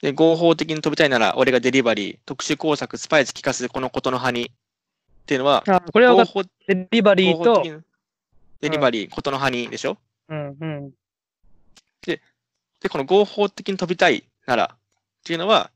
[0.02, 4.44] で、合法的に飛びたいなら、俺がデリバリー、特殊工作、スパイス聞かせこのことの葉に。
[4.44, 4.48] っ
[5.26, 6.24] ていうのは、あ、これは。
[6.68, 7.62] デリバリーと
[8.60, 9.98] デリバリー、ことの葉にでしょ？
[10.28, 10.92] うんうん。
[12.06, 12.20] で、
[12.88, 14.78] この合法的に飛びたいなら、っ
[15.24, 15.70] ていうのは、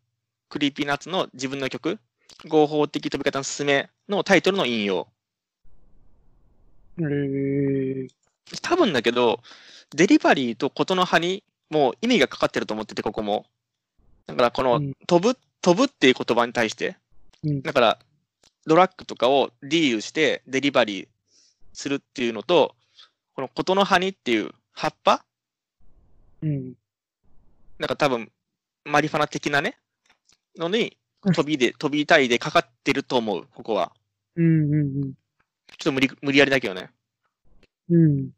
[0.48, 1.98] Creepy Nuts の自分の曲、
[2.46, 5.09] 合法的飛び方のすすめのタイトルの引用。
[6.98, 8.09] えー、
[8.62, 9.40] 多分だけど、
[9.90, 13.46] デリバリーとことの葉にもう意味がかかってると思ってて、ここも。
[14.26, 16.96] だから、このうん飛ぶ、飛ぶっていう言葉に対して、
[17.42, 17.98] うんだから、
[18.66, 21.09] ドラッグとかを D してデリバリー
[21.72, 22.74] するっていうのと、
[23.35, 25.24] このことの葉にっていう葉っぱ？
[26.42, 26.74] うん。
[27.78, 28.30] なんか多分、
[28.85, 29.78] マリファナ的なね、
[30.56, 33.92] のにうん、飛びで、飛びたいでかかってると思う、ここは。
[34.37, 35.12] うんうん
[35.78, 36.90] ちょっと無理、無理やりだけどね。
[37.88, 38.04] うん。
[38.04, 38.30] うん。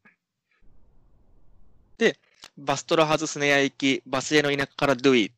[2.58, 5.32] バストラハズスネア行き、バスへの田舎からドゥイ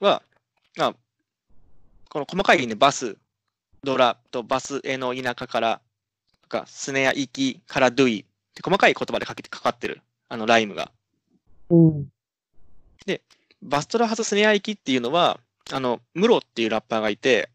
[0.00, 0.22] は、
[0.76, 0.94] まあ、
[2.08, 3.16] この細かいね、バス、
[3.84, 5.80] ドラとバスへの田舎から、
[6.42, 10.90] とか、スネア行きからドゥイって細かい言葉でかけてかかってる、あのライムが。
[11.70, 12.08] うん。
[13.62, 15.40] バストラハズスネア行きっていうのは、
[15.72, 17.50] あの、ムロっていうラッパーがいて、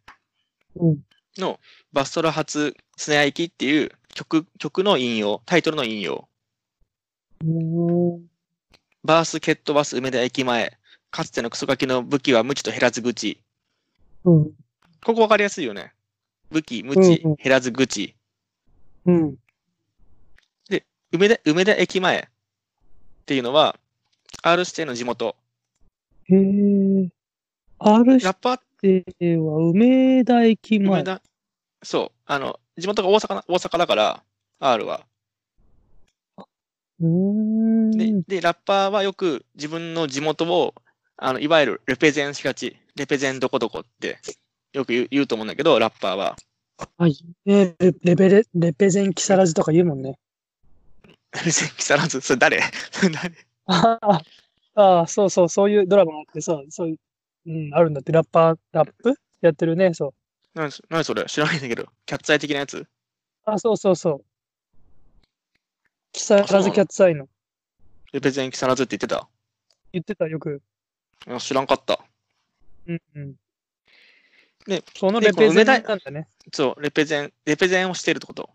[0.76, 1.00] うん。
[1.38, 1.60] の
[1.94, 6.28] バストラ発スネア行きっていう曲、曲の引用、タイトルの引用。
[7.44, 8.28] うん。
[9.04, 10.78] バースケットバス梅田駅前。
[11.14, 13.40] かつてのクソガキの武器は無知と減らず口。
[14.26, 14.52] うん。
[15.06, 15.94] ここわかりやすいよね。
[16.50, 18.16] 武器、無知うんうん、減らず口。
[19.06, 19.36] うん。
[21.12, 22.22] 梅田、梅田駅前っ
[23.28, 23.76] ていうのは、
[24.42, 25.36] R 指定の地元。
[26.30, 27.10] へえ。
[27.78, 30.88] R 指定は梅田駅前。
[31.02, 31.22] 梅田、
[31.84, 34.24] そう、あの、地元が大阪な、大阪だから、
[34.60, 35.06] R は。
[37.00, 37.92] うーん。
[37.92, 40.74] で、で、ラッパーはよく自分の地元を、
[41.26, 42.76] あの、いわゆるレペゼンしがち。
[42.98, 44.20] レペゼンどこどこって、
[44.74, 46.36] よく言うと思うんだけど、ラッパーは。
[46.98, 47.18] はい。
[47.46, 50.20] えレレベレ、レペゼン木更津とか言うもんね。
[51.34, 52.60] レペゼン木更津、それ誰？
[52.92, 53.34] それ誰？
[53.68, 54.22] ああ、
[54.76, 56.98] ああ、そうそう、そういうドラマがあってさ、そういう、
[57.48, 59.16] うん、あるんだって、ラッパー、ラップ？
[59.40, 60.14] やってるね、そ
[60.54, 61.24] 何そ何それ？
[61.24, 61.88] 知らないんだけど。
[62.06, 62.86] キャッツアイ的なやつ？
[63.46, 64.26] あ、そうそうそう。
[66.12, 67.30] 木更津キャッツアイの。
[68.12, 69.30] レペゼン木更津って言ってた？
[69.94, 70.62] 言ってた、よく。
[71.28, 72.00] あ知らんかった。
[72.88, 73.36] うんうん。
[74.68, 76.28] で、そのでレペゼンなんだね。
[76.52, 78.50] そう、レペゼン、レペゼンをしてるってこと。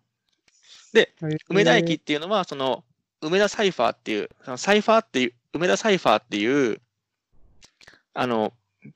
[1.49, 2.85] 梅田駅っていうのは、その、
[3.21, 6.81] 梅田サイファーっていう、そのサイファーっていう、梅田サイファーっていう、
[8.15, 8.53] あの、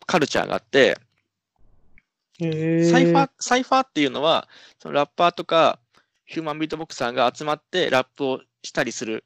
[0.07, 0.99] カルチャーがあって、
[2.41, 5.79] えー、サイファー、サイファーっていうのは、そのラッパーとか、
[6.25, 9.25] human beatboxer が集まってラップをしたりする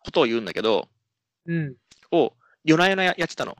[0.00, 0.88] ことを言うんだけど、
[1.46, 1.74] うん。
[2.12, 2.32] を
[2.64, 3.56] 夜な夜なやってたの？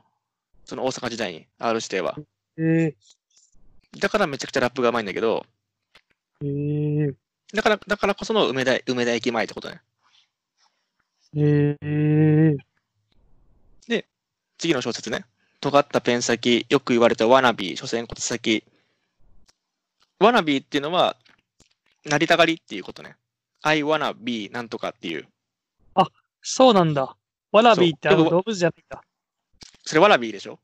[0.65, 2.17] その大阪時代に、R 指定は。
[2.57, 5.45] えー、だからめちゃくちゃラップがうまいんだけど、
[6.41, 7.13] えー、
[7.53, 9.81] だから、だからこその梅田、梅田駅前ってことね。
[11.35, 12.57] えー、
[14.57, 15.25] 次の小説ね。
[15.59, 18.63] 尖ったペン先、よく言われたワナビー、所詮小手先。
[20.19, 21.17] ワナビーっていうのは、
[22.05, 23.15] なりたがりっていうことね。
[23.63, 25.27] I wanna be なんとかっていう。
[26.41, 27.15] そうなんだ。
[27.51, 29.03] ワラビーってあの動物じゃないか。
[29.83, 30.59] それワラビーでしょ？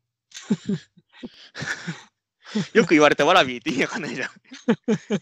[2.73, 4.29] よく言われたワラビーって意味わかんないじゃん。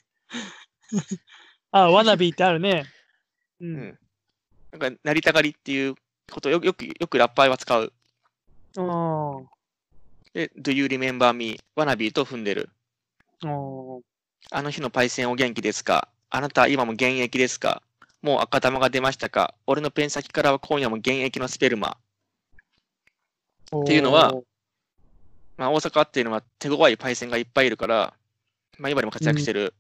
[1.72, 2.86] あ、 wannabe ってあるね。
[3.60, 3.66] う。
[3.66, 4.00] うんん。
[4.72, 5.96] なんか、なりたがりっていう
[6.32, 7.92] ことをよよく、よくラッパーは使う。
[8.78, 9.46] あー
[10.34, 11.60] で、Do you remember me?
[11.76, 12.70] wannabe と踏んでる。
[14.52, 16.10] あの日のパイセンお元気ですか？
[16.30, 17.82] あなたは今も現役ですか？
[18.26, 19.54] もう赤玉が出ましたか？
[19.68, 21.96] 俺のペン先からは今夜も現役のスペルマ。
[23.84, 24.34] っていうのは
[25.58, 28.14] まあ、大阪っていうのは手強いパイセンがいっぱいいるから、
[28.80, 29.76] まあ、今でも活躍してる、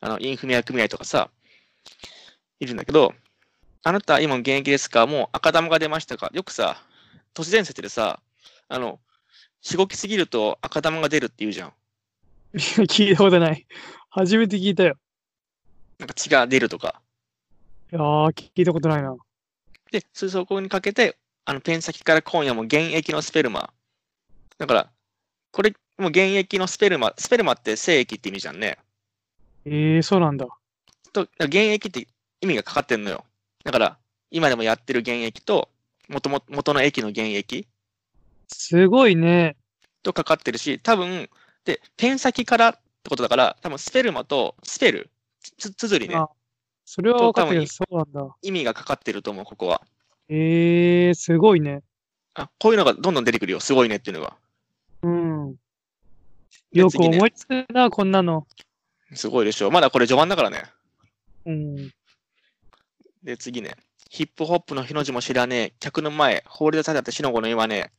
[0.00, 1.30] あの、インフミア組合とかさ、
[2.60, 3.12] いるんだけど、
[3.82, 5.06] あなたは今も現役ですか？
[5.08, 6.30] もう赤玉が出ましたか？
[6.32, 6.80] よくさ、
[7.34, 8.20] 都市伝説でさ、
[8.68, 9.00] あの、
[9.62, 11.72] しごきすぎると赤玉が出るって言うじゃん。
[12.54, 13.66] 聞いたことない。
[14.10, 14.96] 初めて聞いたよ。
[15.98, 17.02] なんか血が出るとか。
[17.92, 19.16] いやー、聞いたことないな。
[19.90, 23.72] で、そそこにかけて、あの、ペン先から今夜も現役のスペルマ。
[24.58, 24.90] だから、
[25.50, 28.78] これ、もう現役のスペルマ、スペルマって精液って意味じゃんね。
[29.64, 30.46] えー、そうなんだ。
[31.12, 32.06] と、現役って
[32.40, 33.24] 意味がかかってんのよ。
[33.64, 33.98] だから、
[34.30, 35.68] 今でもやってる現役と、
[36.08, 37.66] 元も元の駅の現役
[38.46, 39.56] すごいね。
[40.02, 41.28] とかかってるし、多分、
[41.64, 45.10] で、ペン先からってことだから、多分スペルマとスペル、
[45.58, 46.28] つつづりねあ、
[46.92, 48.34] それは分かっそうなんだ。
[48.42, 49.80] 意味がかかってると思う、ここは。
[50.28, 51.84] えー、すごいね。
[52.34, 53.60] あ、こういうのがどんどん出てくるよ。
[53.60, 54.36] すごいねっていうのが。
[55.02, 55.54] うん。
[56.72, 58.44] よく思いつくな、こんなの。
[59.14, 59.70] すごいでしょ。
[59.70, 60.64] まだこれ序盤だからね。
[61.46, 61.76] うん。
[63.22, 63.76] で、次ね。
[64.08, 65.72] ヒップホップの日の字も知らねえ。
[65.78, 67.90] 客の前、放り出された死の子の言わねえ。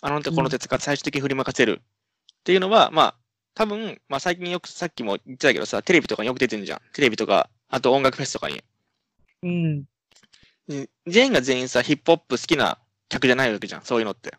[0.00, 1.82] あの手この手使って最終的に振り向かせる。
[1.82, 3.14] っていうのは、まあ、
[3.52, 6.80] 多分、まあ最近よくさっきも言ってたけどさ、テレビとかによく出てるじゃん。
[6.94, 8.62] テレビとか、あと音楽フェスとかに。
[9.42, 9.84] うん。
[10.68, 12.78] で全員が全員さ、ヒップホップ好きな
[13.08, 13.82] 客じゃないわけじゃん。
[13.82, 14.34] そういうのって。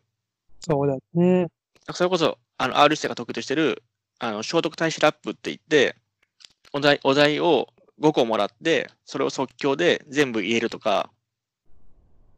[0.59, 1.47] そうだね。
[1.93, 3.83] それこそ、あの、R 指定が得意としてる、
[4.19, 5.95] あの、聖徳太子ラップって言って、
[6.73, 7.67] お題、お題を
[7.99, 11.09] 5個もらって、それを即興で全部言えるとか、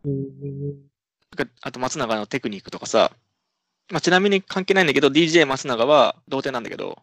[0.05, 0.93] えー
[1.35, 3.11] なんかあと松永のテクニックとかさ、
[3.89, 6.99] まあ、ちなみに関係ないんだけど、DJ 松永は童貞なんだけど、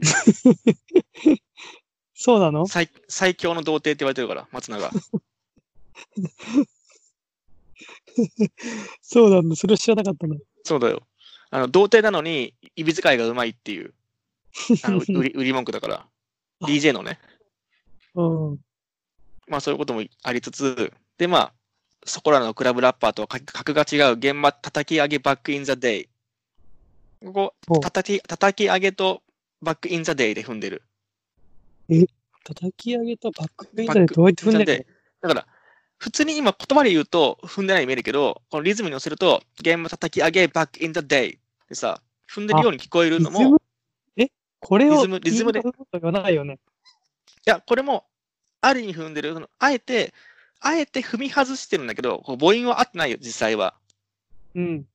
[2.22, 2.66] そうなの？
[2.66, 4.90] 最最強の童貞って言われてるから、松永。
[9.00, 9.56] そうなんだ。
[9.56, 10.36] それ知らなかったな。
[10.62, 11.02] そうだよ。
[11.48, 13.94] あの、童貞なのに、指使いがうまいっていう、
[14.82, 16.06] あの 売り売り文句だから。
[16.60, 17.18] DJ のね。
[18.14, 18.58] うん。
[19.48, 21.54] まあそういうこともありつつ、でまあ、
[22.04, 26.08] そこらのクラブラッパーとは格格が違う現場叩き上げ back in the day。
[27.32, 29.22] こおこ、叩き、叩き上げと
[29.62, 30.82] back in the day で踏んでる。
[32.44, 34.86] 叩き上げと back in the day どうやって踏んでる
[35.20, 35.46] だから、
[35.98, 42.00] 普通に今言葉で言うと踏んでないように見えるけど、このリズムに乗せると、現場叩き上げバックインザデイでさ、
[42.32, 43.60] 踏んでるように聞こえるのも、
[44.16, 44.30] え？
[44.60, 45.74] これをリズムリズムで言い
[47.44, 48.06] や、これも、
[48.60, 49.48] ある意味踏んでる。
[49.58, 50.14] あえて、
[50.60, 53.74] あえて踏み外してるんだけど、母音は合ってないよ、実際は。
[54.54, 54.86] うん。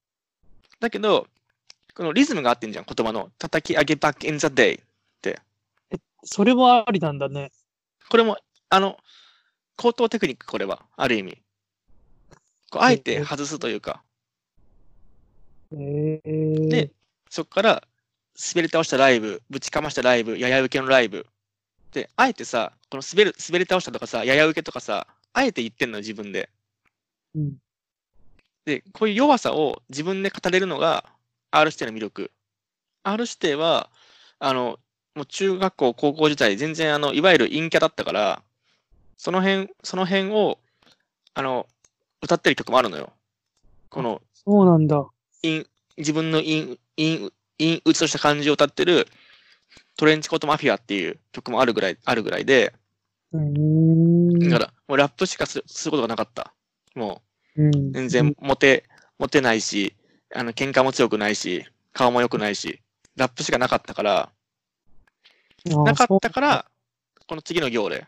[0.80, 1.28] だけど、
[1.94, 3.32] このリズムが合ってんじゃん、言葉の。
[3.38, 4.82] 叩き上げ back in the day。
[6.26, 7.52] それもありなんだね。
[8.10, 8.38] これも、
[8.70, 8.98] あの、
[9.78, 11.42] 高等テクニック、これは、ある意味。
[12.72, 14.04] こうあえて外すというか、
[15.72, 16.92] えー、で、
[17.30, 17.88] そこから
[18.54, 21.28] 滑り倒したライブ、ぶちかましたライブ、やや受けのライブ。
[21.92, 26.50] で、あえてさ、この滑る、滑り倒したとかさ、やや受けとかさ、あえて言ってんのよ、自分で。
[27.36, 27.58] うん、
[28.66, 31.06] で、こういう弱さを自分で語れるのが
[31.52, 32.32] R 指定の魅力。
[33.04, 33.90] R 指定は、
[34.40, 34.80] あの、
[35.16, 38.42] もう中学校、高校時代、全然あの、いわゆる陰キャだったから、
[39.18, 40.60] その辺、その辺を、
[41.34, 41.68] あの、
[42.22, 43.14] 歌ってる曲もあるのよ。
[43.90, 45.06] この、そうなんだ。
[45.42, 45.66] 陰
[45.98, 49.08] 自分の陰、陰、陰鬱とした感じを歌ってる、
[49.98, 52.74] トレンチコートマフィアっていう曲もあるぐらい、あるぐらいで。
[54.50, 56.54] だから、もうラップしかすることがなかった。
[56.94, 57.22] も
[57.56, 57.62] う
[57.94, 58.84] 全然モテ、
[59.18, 59.96] モテないし、
[60.34, 62.82] あの、喧嘩も強くないし、顔も良くないし、
[63.16, 64.32] ラップしかなかったから、あ
[65.66, 66.66] なかそうったから、
[67.28, 68.06] この次の行で、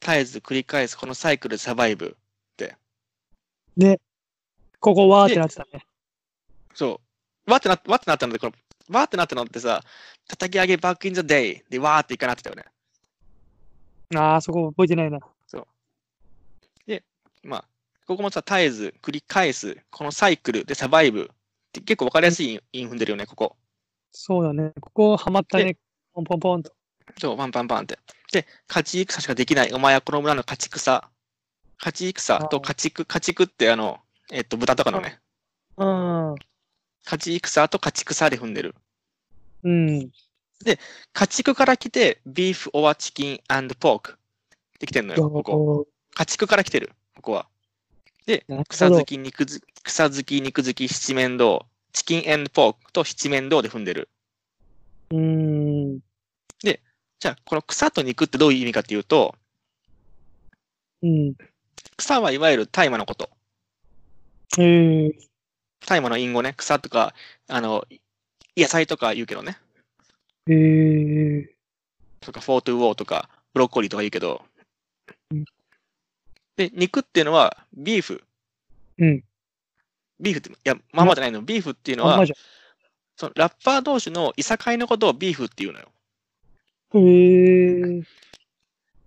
[0.00, 2.16] 絶えず繰り返すこのサイクルでサバイブ。
[3.76, 4.00] ね。
[4.80, 5.84] ここわーってなってたね。
[6.74, 7.00] そ
[7.46, 7.50] う。
[7.50, 8.52] わーってな、わーってなったので、この、
[8.94, 9.82] わーってなったのってさ、
[10.28, 12.64] 叩き上げバックインザデイでわーっていかなってたよね。
[14.14, 15.20] ああ、そこ覚えてないな。
[17.46, 17.64] まあ、
[18.06, 21.26] ここもさ、絶えず繰り返す、このサイクルでサバイブっ
[21.72, 23.56] て結構わかりやすいイン踏んでるよね、ここ。
[24.10, 24.72] そうだね。
[24.80, 25.76] ここハマったね。
[26.12, 26.72] ポンポンポンと。
[27.18, 27.98] そう、パンパンパンって。
[28.32, 31.08] で、勝ち戦しかできない、お前はこの村の勝ち草。
[31.78, 34.00] 勝ち戦と家畜、家畜ってあの、
[34.32, 35.20] えっと、豚とかのね、
[35.76, 36.34] うん。
[37.04, 38.74] 勝ち戦と家畜草で踏んでる。
[39.62, 40.10] うん。
[41.12, 44.16] 家畜から来て、ビーフ、オア、チキン、アンド、ポークっ
[44.78, 45.86] て来てんのよ、ここ。
[46.14, 47.46] 家畜から来てる、ここは。
[48.26, 54.08] で草好き、肉ず草好き、肉好き、七面倒、チキンエンドポークと七面倒で踏んでる。
[55.10, 55.65] うーん。
[57.18, 59.34] じゃあ、この草と肉ってどういう意味かっていうと、
[61.02, 61.34] うん。
[61.96, 63.30] 草はいわゆる大麻のこと。
[64.58, 65.18] ええ
[65.86, 67.14] 大麻の隠語ね、草とか、
[67.48, 67.84] あの、
[68.56, 69.58] 野菜とか言うけどね。
[70.48, 71.54] ええ
[72.20, 74.42] とか、フォートウォーとか、ブロッコリーとか言うけど
[75.30, 75.44] うん。
[76.56, 78.22] で、肉っていうのは、 beef。
[78.98, 79.24] うん。
[80.20, 81.42] beef って、いや、まあまあじゃないの。
[81.42, 82.32] beef っていうのはま、じ
[83.16, 85.88] そのラッパー同士のいさかいのことを beef っていうのよ。
[86.96, 87.06] ゃん。
[87.06, 88.02] ええ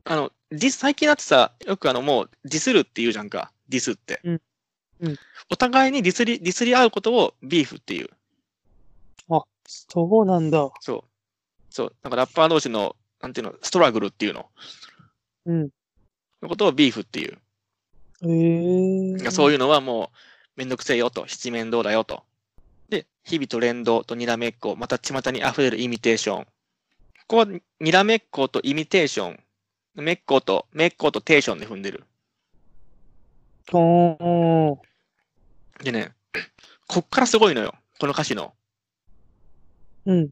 [0.06, 3.52] あの、ディス、最近だってさ、よくあの、もう、ディスるって言うじゃんか。
[3.68, 4.20] ディスって。
[4.24, 4.42] うん
[5.02, 5.16] うん
[5.52, 8.10] お互いにディスり、ディスり合うことをビーフっていう。
[9.66, 10.72] そうなんだ。
[10.80, 11.04] そう。
[11.70, 11.96] そう。
[12.02, 14.48] なんかラッパー同士の、なんていうの、ストラグルっていうの。
[15.46, 15.70] うん。
[16.42, 17.38] のことをビーフっていう。
[18.24, 20.18] ええそういうのはもう、
[20.56, 22.24] めんどくせえよと、七面倒だよと。
[22.90, 26.48] で、日々と連動とにらめっこ、また巷に溢れるイミテーション。
[27.30, 29.40] ここは、にらめっことイミテーション。
[29.94, 32.04] めっこと、めっことテーションで踏んでる。
[33.72, 34.78] おー。
[35.84, 36.14] でね、
[36.88, 37.76] こっからすごいのよ。
[38.00, 38.56] この歌詞の。
[40.08, 40.30] うん。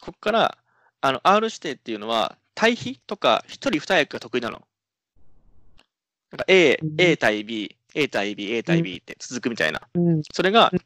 [0.00, 0.56] こっから、
[1.02, 4.66] あの、R 指定っていうのは、対比とか、一人二役が得意なの。
[6.30, 9.82] なんか A う、ん A 対 B、A 対 B、A 対 B って続くみたいな。
[9.92, 10.22] うん。
[10.32, 10.80] それがうん、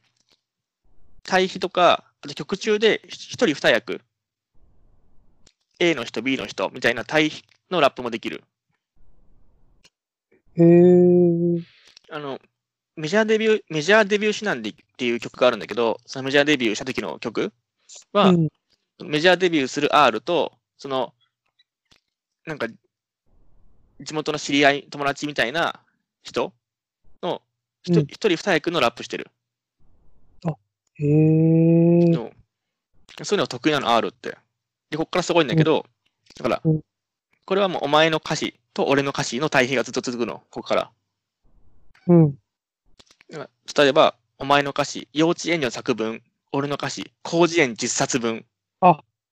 [1.22, 4.00] 対比とか、あと曲中で一人二役、
[5.80, 8.42] A の人、B の人みたいな対比のラップもできる。
[10.56, 10.64] へえ。
[12.10, 12.40] あの、
[12.96, 17.52] メジャーデビュー、メジャーデビューシナンディっていう曲があるんだけど、そのメジャーデビューした時の曲
[18.12, 18.48] は、うん。
[19.04, 21.12] メジャーデビューする R と、その、
[22.46, 22.68] なんか、
[24.00, 25.80] 地元の知り合い、友達みたいな
[26.22, 26.52] 人
[27.22, 27.42] の、
[27.82, 29.26] ひとうん一人二役のラップしてる。
[30.96, 32.12] へえ。
[33.22, 34.36] そういうの得意なの R って。
[34.94, 35.84] で、こっからすごいんだけど、
[36.36, 36.80] だからうん、
[37.44, 40.90] これはもうお前の歌詞と俺の歌詞の対比がずっと続くの、ここから。
[42.06, 42.38] うん。
[43.28, 48.44] 例えば、お前の歌詞、幼稚園児の作文、俺の歌詞、広辞苑10冊分。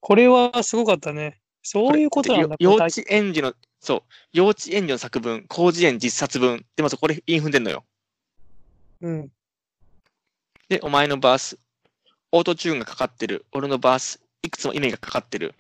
[0.00, 1.38] これはすごかったね。
[1.62, 2.56] そういうことなんだ。
[2.58, 6.66] 幼稚園児の、そう、幼稚園児の作文、広辞苑10冊分。
[6.74, 7.84] で、まずこれ、イン踏んでんのよ。
[9.00, 9.32] うん。
[10.68, 13.46] で、お前の verse、Auto-Tune がかかってる。
[13.52, 15.54] 俺の verse、いくつも意味がかかってる。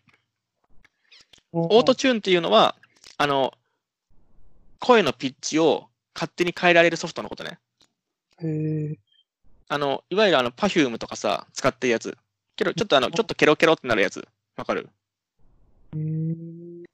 [1.52, 2.74] Auto-Tune っていうのは、
[3.16, 3.54] あの、
[4.80, 7.58] 声のピッチを勝手に変えられるソフトのことね。
[8.42, 8.98] へえ。
[9.68, 12.16] あの、いわゆるあの、 Perfume とかさ、使ってるやつ。
[12.56, 14.26] けど、ちょっとあの、ちょっとケロケロってなるやつ。
[14.56, 14.88] わかる？
[15.94, 16.84] へえ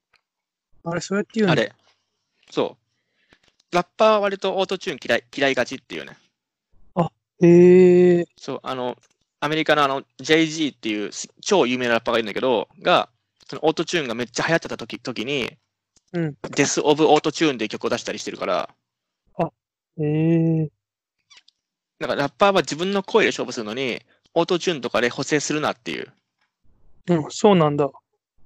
[0.85, 1.53] あれ、そうやって言うんだ。
[1.53, 1.73] あれ。
[2.51, 2.77] そ
[3.73, 3.75] う。
[3.75, 6.17] ラッパーは割と Auto-Tune 嫌い、嫌いがちっていうね。
[7.41, 8.27] へえ。
[8.37, 8.97] そう、あの、
[9.41, 13.09] アメリカのあの、JG っていうす超有名なラッパーがいるんだけど、が、
[13.49, 15.51] その Auto-Tune がめっちゃ流行ってた時時に、
[16.13, 16.37] うん。
[16.51, 18.71] Death of Auto-Tune っていう曲を出したりしてるから、
[19.99, 20.71] へえ。
[21.99, 24.01] なんかラッパーは自分の声で勝負するのに、
[24.35, 26.13] Auto-Tune とかで補正するなっていう、
[27.09, 27.91] うん、そうなんだ。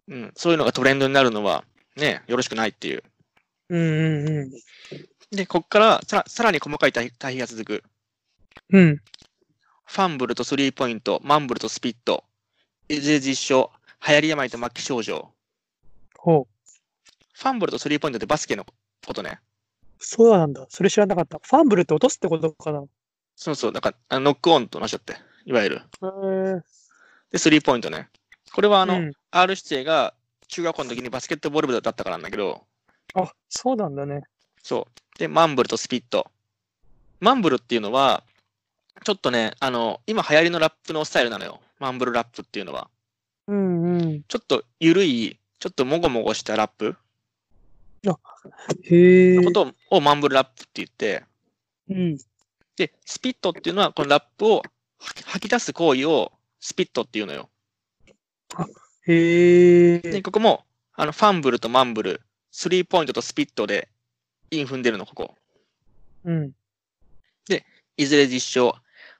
[0.09, 1.64] うん、そういうのがトレンドになるのは、
[1.97, 3.03] ね、よろしくないっていう。
[3.68, 4.51] うんうんうん。
[5.36, 7.82] で、こっからさらさらに細かい対対比が続く。
[8.70, 9.01] うん。
[9.93, 12.24] ファンブルとスリーポイント、マンブルとスピット、
[12.88, 13.70] いずれ実証、
[14.09, 15.28] 流行り病と末期症状。
[16.16, 16.70] ほう。
[17.34, 19.40] ファンブルとスリーポイントってバスケのことね。
[19.99, 20.64] そうなんだ。
[20.70, 21.38] それ知らなかった。
[21.43, 22.82] ファンブルって落とすってことかな。
[23.36, 25.14] そうそう、だからあノックオンと同じだって、
[25.45, 25.76] いわゆる。
[25.76, 26.62] へー
[27.30, 28.09] で、スリーポイントね。
[28.55, 30.14] これはあの、うん R 指定が
[30.49, 32.64] 中学校の時にバスケットボール部だったからなんだけど、
[33.12, 34.22] あ、そうなんだね。
[34.62, 35.18] そう。
[35.18, 36.30] で、マンブルとスピット。
[37.20, 38.24] マンブルっていうのは、
[39.05, 41.61] ちょっとね、あの、今流行りのラップのスタイルなのよ。
[41.80, 42.88] マンブルラップっていうのは。
[43.49, 44.22] うんうん。
[44.22, 46.97] ちょっと緩い、ちょっともごもごしたラップ
[48.84, 49.45] へえの。
[49.45, 51.24] ことをマンブルラップって言って、
[51.88, 52.18] うん。
[52.76, 54.62] で、スピットっていうのは、このラップを
[54.99, 57.49] 吐き出す行為をスピットっていうのよ。
[59.07, 59.99] へえ。
[59.99, 60.64] で、ここも、
[60.95, 62.20] あの、ファンブルとマンブル、
[62.53, 63.88] スリーポイントとスピットで、
[64.51, 65.34] イン踏んでるの、ここ。
[66.24, 66.53] うん。
[67.97, 68.74] いずれ実証。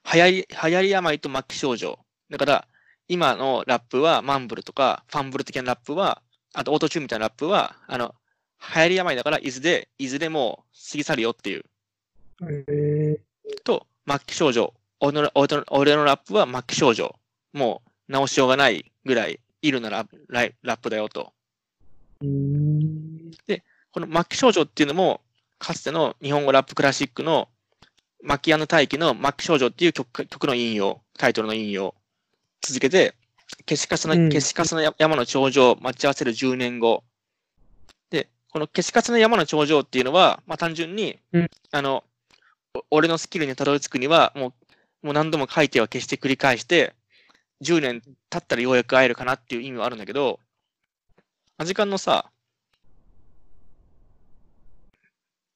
[0.05, 1.99] 流行り、流行り病と末期症状。
[2.31, 2.69] だから、
[3.09, 6.23] 今のラップは、マンブルとか、ファンブル的なラップは、
[6.55, 8.15] あとオートチューンみたいなラップは、あの、
[8.75, 11.65] 流行り病だから、いずれ、いずれもう過ぎ去るよっていう。
[12.49, 13.21] へえ。
[13.65, 14.75] と、末期症状。
[15.01, 17.17] 俺の俺の俺のラップは末期症状。
[17.53, 21.33] もう、直しようがないぐらい、いるならライラップだよと。
[22.21, 23.31] うーん。
[23.93, 25.21] この末期症状っていうのも、
[25.59, 27.49] かつての日本語ラップクラシックの、
[28.23, 31.95] マキアの大気の末期症状っていう曲曲の引用、タイトルの引用。
[32.61, 33.14] 続けて、
[33.68, 37.03] 消しカスの、うん消しカスの山山の頂上、待ち合わせる10年後。
[38.11, 42.05] で、この消しカスの山の頂上っていうのは、まあ単純に、うんあの、
[42.75, 44.55] お俺のスキルにたどり着くには、も
[45.03, 46.95] う、もう何度も書いては消して繰り返して、
[47.62, 50.39] 10年経ったらようやく会えるかなっていう意味はあるんだけど、
[51.59, 52.31] アジカンのさ、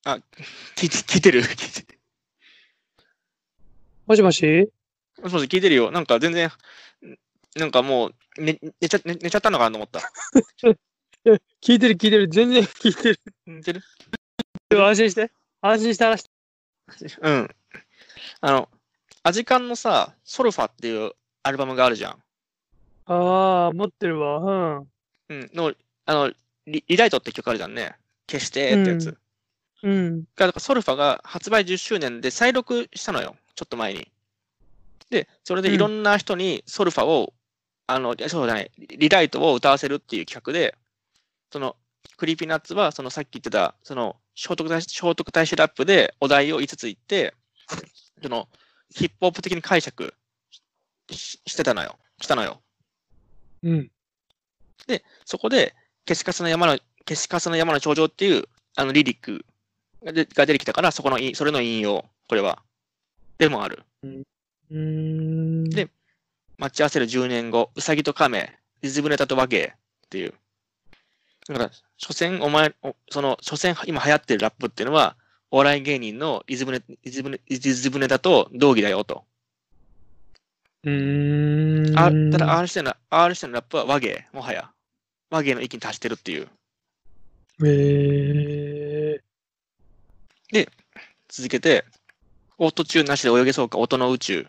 [0.05, 0.21] あ、
[0.77, 1.43] 聞いて聞いてる？
[1.43, 1.96] 聞いて
[4.07, 4.69] もしもし？
[5.23, 5.91] もしもし聞いてるよ。
[5.91, 6.51] なんか全然、
[7.57, 10.01] なんかもう寝寝ちゃ寝寝ちゃったのかなと思った。
[11.61, 12.29] 聞いてる聞いてる。
[12.29, 13.21] 全然聞いてる。
[13.47, 13.83] 寝てる？
[14.71, 15.33] 安心して。
[15.61, 17.17] 安心して話して。
[17.21, 17.51] うん。
[18.41, 18.69] あの、
[19.25, 22.23] アジカンのさ、ソルファっていうアルバムがあるじゃん。
[23.07, 24.39] ああ、持ってるわ。
[24.39, 24.89] うん。
[25.31, 25.51] うん。
[25.53, 26.33] の、あの、
[26.67, 27.97] リリライトって曲あるじゃんね。
[28.31, 29.17] 消してってやつ。
[29.83, 30.21] うん。
[30.37, 33.37] がだからソルファが発売10周年で再録したのよ。
[33.57, 34.09] ちょっと前に。
[35.11, 37.33] で、それでいろんな人にソルファを、
[37.87, 40.77] あの、いやそうじゃない、リリライトを歌わせるっていう企画で、
[41.51, 41.77] その、
[42.17, 47.35] Creepy Nuts は、そのさっき言ってた、その、聖徳太子聖徳太子ラップでお題を5つ言って、
[48.23, 48.49] その、
[48.91, 50.15] ヒップホップ的に解釈
[51.11, 51.99] ししてたのよ。
[52.21, 52.61] したのよ。
[53.63, 53.91] うん。
[54.87, 55.75] で、そこで、
[56.07, 56.79] 消しカスの山の、
[57.09, 58.45] 消しカスの山の頂上っていう、
[58.77, 59.45] あの、リリック
[60.03, 62.63] が出てきたから、そこのい、それの引用、これは。
[63.39, 63.83] でもある。
[64.03, 65.65] うーん。
[65.71, 65.89] で
[66.59, 70.35] 待ち合わせる10年後、うさぎと亀、リズムネタと和芸っていう。
[71.49, 75.17] だから、所詮、お前、おその、所詮、今流行ってるラップっていうのは、
[75.51, 79.25] お笑い芸人のリズムネリズムネリズムネタと同義だよと。
[80.85, 81.99] うーん。
[81.99, 84.71] あただ、R 視点の、R 視点のラップは和芸、もはや。
[85.31, 86.49] 和芸の域に達してるっていう。
[87.65, 89.21] へ
[90.53, 90.67] え。
[91.29, 91.85] 続けて、
[92.59, 94.47] オートチューンなしで泳げそうか、音の宇宙。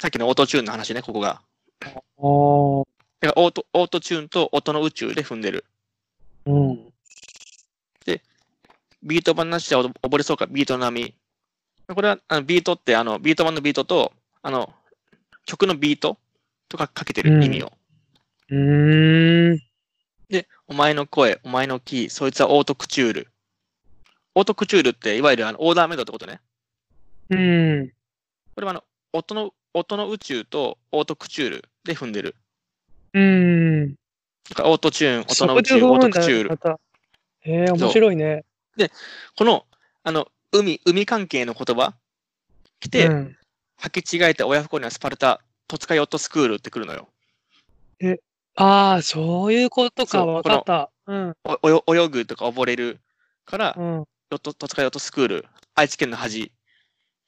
[0.00, 1.28] さっきのオートチューンの話ね、ここが。
[1.30, 1.90] ああ。
[1.90, 5.64] だからオート、オートチューンと音の宇宙で踏んでる。
[6.46, 6.92] うん。
[9.02, 11.14] ビート板なしで溺れそうか、ビートの波。
[11.88, 14.12] これは、あのビートって、あの、ビート板のビートと、
[14.42, 14.72] あの、
[15.46, 16.18] 曲のビート
[16.68, 17.72] とかかけてる意味を。
[18.50, 19.58] うーん。
[20.28, 23.28] で、お前の声、お前のキー、そいつはオートクチュール。
[24.34, 26.40] オートクチュールって、いわゆるあのオーダーメイドってことね。
[27.30, 27.92] うん。
[28.54, 32.34] これはあの、音の、音の宇宙とオートクチュールで踏んでる。
[33.14, 33.94] うん。
[34.64, 36.78] オートチューン、音その宇宙、オートクチュール。
[37.40, 38.44] へえ、面白いね。
[39.36, 39.66] この、
[40.02, 41.94] あの、海、海関係の言葉
[42.80, 43.36] 来て、うん。
[43.80, 47.08] 履き違えた親不孝にはスパルタ、戸塚ヨットスクールって来るのよ。
[48.56, 50.18] ああ、そういうことか。
[50.18, 50.90] そうわかった。
[51.06, 51.36] うん。
[51.44, 52.98] お泳ぐとか溺れる
[53.44, 53.94] から、うん。
[54.30, 56.50] ヨット、戸塚ヨットスクール、愛知県の端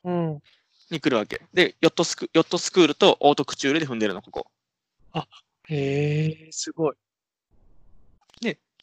[0.05, 0.43] うん。
[0.91, 1.43] に来るわけ。
[1.53, 4.47] で、ヨットスク、ヨットスクールとオートクチュールで踏んでるの、ここ。
[5.69, 6.97] へえ、すごい。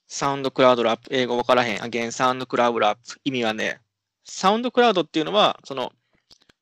[0.07, 1.83] サウンドクラウドラップ、英語わからへん。
[1.83, 3.19] あげん、サウンドクラウドラップ。
[3.25, 3.81] 意味はね、
[4.23, 5.91] サウンドクラウドっていうのは、その、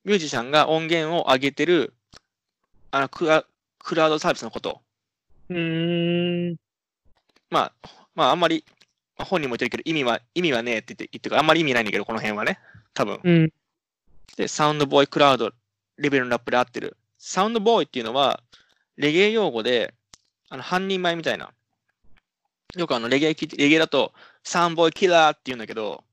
[0.03, 1.93] ミュージシャンが音源を上げてる、
[2.89, 3.45] あの、クラ
[3.77, 4.81] クラウドサービスのこと。
[5.49, 6.55] うーん。
[7.51, 8.65] まあ、まあ、あんまり、
[9.17, 12.59] まあ本人も言ってるけど、意味は、意味はねえって言って、言ってあんまり意味ないんだけど、この辺はね。
[12.95, 13.19] 多分。
[13.23, 13.53] うん。
[14.37, 15.51] で、サウンドボーイクラウド
[15.97, 16.97] レベルのラップで合ってる。
[17.17, 18.43] サウンドボーイっていうのは、
[18.97, 19.93] レゲエ用語で、
[20.49, 21.51] あの、半人前みたいな。
[22.75, 24.13] よくあの、レゲエレゲエだと、
[24.43, 26.03] サンボイキラーって言うんだけど、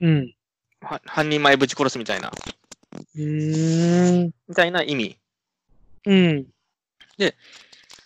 [0.00, 0.34] うん。
[0.80, 4.30] は半人前ぶち殺すみたいな、うーん。
[4.48, 5.18] みたいな意味。
[6.06, 6.46] うん。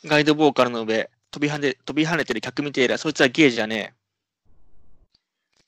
[0.04, 4.00] ガイドボーカルの上、飛び跳ね飛び跳ねてる客みてえだ、そいつはゲーじゃねえ。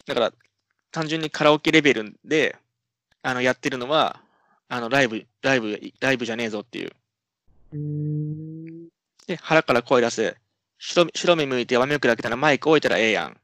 [0.07, 0.33] だから、
[0.91, 2.57] 単純にカラオケレベルで、
[3.23, 4.21] あの、やってるのは、
[4.69, 6.91] あの、ライブ、ライブ、ライブじゃねえぞっていう。
[7.73, 8.91] う。
[9.27, 10.37] で、腹から声出せ、
[10.79, 13.31] 白目白目向いてわめくだけたらマイク置いたらええやん。
[13.33, 13.35] っ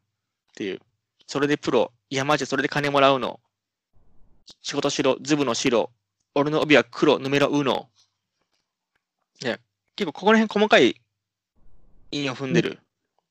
[0.57, 0.81] ていう。
[1.27, 1.93] それでプロ。
[2.11, 3.41] いや、マジでそれで金もらうの。
[4.63, 5.91] 仕事しろ、ズブの白。
[6.35, 7.89] 俺の帯は黒、ヌメロウノ。
[9.43, 9.61] ね、
[9.95, 11.01] 結構ここら辺細かい
[12.11, 12.79] 韻を踏んでる。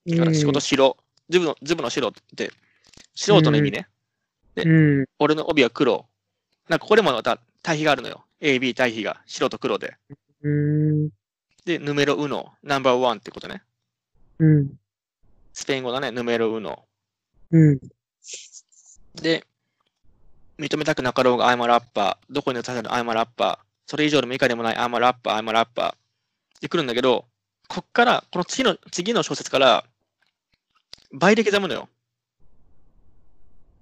[0.08, 0.98] だから仕事しろ、
[1.30, 2.52] ズブの、ズブの白って、
[3.16, 3.88] 素人の意味ね。
[4.56, 5.06] うん。
[5.20, 6.08] 俺の帯は黒。
[6.70, 8.26] なんかここでもまた対比があるのよ。
[8.40, 9.96] A、B 対比が白と黒で。
[10.44, 11.10] うん。
[11.66, 13.64] で、ヌメロウノ、ナンバーワンってことね。
[14.40, 14.72] うん。
[15.54, 16.86] スペイン語だね、ヌメロウノ。
[17.52, 17.80] うん。
[19.16, 19.46] で、
[20.60, 25.98] 認めたくなかろうが、アイマラッパー、どこに立てるアイマラッパー、それ以上でも以下でもないアイマラッパー、アイマラッパーっ
[26.60, 27.26] てくるんだけど、
[27.68, 29.86] こっから、この次の、次の小説から、
[31.14, 31.90] 倍で刻むのよ。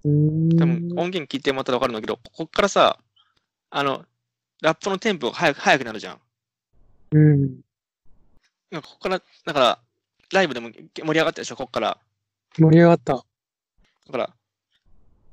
[0.06, 0.50] うん。
[0.58, 3.00] 多分音源聞いてもらったら分かるんだけど、こっからさ、
[3.72, 4.06] あの、
[4.62, 6.20] ラップのテンポが速く速くなるじゃん。
[7.12, 7.62] うん。
[8.72, 9.80] ここから、だから、
[10.32, 11.98] ライブでも盛り上がったでしょ、こっから。
[12.58, 13.14] 盛り上がった。
[13.16, 13.24] だ
[14.12, 14.30] から、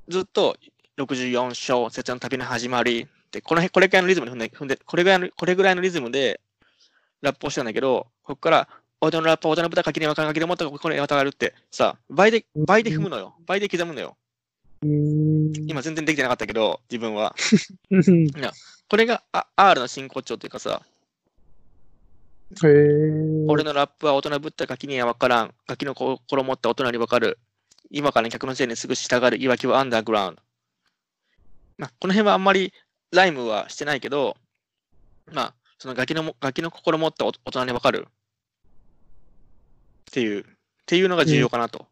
[0.08, 0.56] ずっと
[0.98, 6.40] 64小節の旅の始まりって、この辺、これぐらいのリズムで踏んで、踏んでこれぐらいの、これぐらいのリズムで
[7.20, 8.68] ラップをしてたんだけど、ここから、
[9.00, 13.34] おのラップ、おの豚かきにわかかきでもっとここに渡がるって、さ、倍で、倍で踏むのよ。
[13.46, 14.16] 倍で刻むのよ。
[14.82, 15.52] うん。
[15.66, 17.34] 今全然できてなかったけど、自分は。
[17.90, 18.28] うん。
[18.88, 20.82] これがあ R の真骨頂っていうかさ。
[23.48, 25.54] 俺のラップは大人ぶったガキには分からん。
[25.66, 27.38] ガキの心持った大人に分かる。
[27.90, 29.36] 今から客のせいにすぐ従う。
[29.36, 30.42] いわきはアンダーグラウンド。
[31.78, 32.72] まあ、この辺はあんまり
[33.10, 34.36] ライムはしてないけど、
[35.32, 38.06] まあ、そのガキのもガキの心持った大大人に分かる。
[40.10, 40.44] っていう、っ
[40.84, 41.86] ていうのが重要かなと。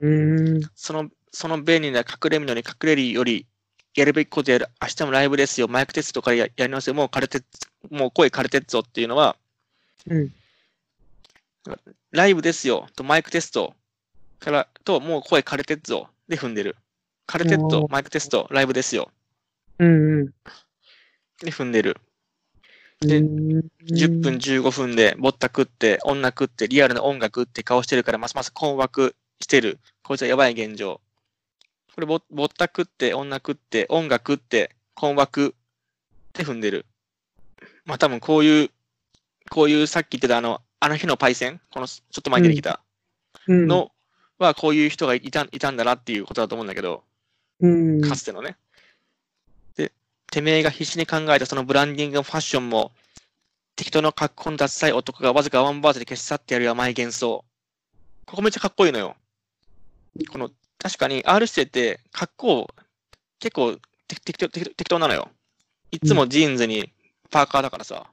[0.00, 0.60] うん。
[0.74, 3.46] その、その便利な隠れみのに隠れるより、
[3.94, 4.66] やるべきことやる。
[4.82, 5.68] 明日もライブですよ。
[5.68, 6.92] マイクテストからややり直せ。
[6.92, 7.42] もう枯れて、
[7.90, 9.36] もう声枯れてっぞっていうのは、
[10.10, 10.32] うん。
[12.10, 13.74] ライブですよとマイクテスト
[14.40, 16.74] からともう声枯れてっぞで踏んでる。
[17.28, 19.08] 枯れてっぞお、ーマイクテスト、ライブですよ
[19.78, 20.24] うん。
[20.26, 20.32] で
[21.52, 21.98] 踏んでる。
[23.00, 29.78] で10分、15分でぼったくって、女食って、リアルな音楽って顔してるからますます困惑してる。
[30.02, 31.00] こいつはやばい現状。
[31.98, 35.52] これぼぼったくって、女食って、音楽って、困惑っ
[36.32, 36.86] て踏んでる。
[37.86, 38.70] まあ多分こういう、
[39.50, 42.84] こういうさっき言ってたあの、あの日のパイセン、このちょっと前に出てきた。
[43.48, 43.90] うん、の
[44.38, 47.02] はこういう人がいたいたんだなっていうことだと思うんだけど、
[47.58, 48.56] うん、かつてのね。
[49.74, 49.90] で、
[50.30, 52.92] てめえが必死に考えたそのブランディングのファッションも、
[53.74, 57.44] 適当な格好のダサい男がわずかワンバースで消し去ってやる甘い幻想。
[58.24, 59.16] ここめっちゃかっこいいのよ。
[60.30, 62.68] この、確かに R 指定って格好
[63.40, 63.76] 結構
[64.06, 65.30] 適適当適当なのよ。
[65.90, 66.92] いつもジーンズに
[67.30, 68.06] パーカーだからさ、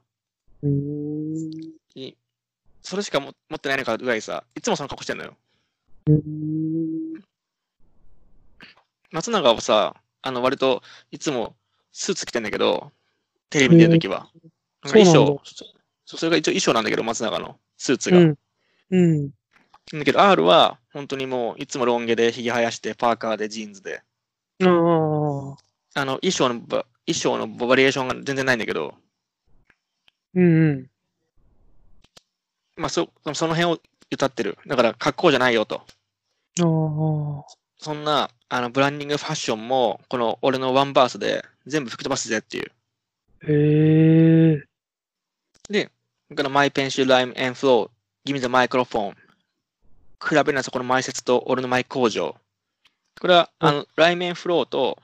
[0.62, 1.50] うん、
[1.94, 2.14] い
[2.82, 5.36] それしかも持ってないのかぐらいさ、いつもその格好してんのよ。
[6.06, 7.22] うん、
[9.10, 11.56] 松永はさ、あの、割といつも
[11.92, 12.92] スーツ着てんだけど、
[13.50, 14.28] テレビ出るときは。
[14.84, 14.92] うん。
[14.92, 15.40] 衣装、
[16.04, 18.18] そそれが一応衣装なんだけど、松永のスーツが。
[18.18, 18.36] うん、
[18.90, 19.30] うん、
[19.92, 24.02] だけど R は本当にもういつもロン毛でひげ生やして、パーカーでジーンズで。
[24.60, 25.56] あの、
[25.94, 28.94] 衣装のば、衣装のバリエーションが全然ないんだけど、
[30.34, 30.90] うん、
[32.76, 33.78] まあそ、その辺を
[34.10, 34.58] 歌ってる。
[34.66, 35.76] だから格好じゃないよと。
[35.76, 35.82] あ
[36.60, 36.64] あ、
[37.78, 42.72] そんな、あの、ブランディングファッションも、この俺のワンバースで全部吹き飛ばすぜっていう。
[43.48, 44.64] へえ、
[45.70, 45.90] で、
[46.36, 47.90] この My Pencil Rhyme and Flow,
[48.26, 49.14] Give me the microphone.
[50.24, 52.36] 比べるなさこの前説と俺のマイク工場。
[53.20, 54.98] これは、あの、ライメンフローと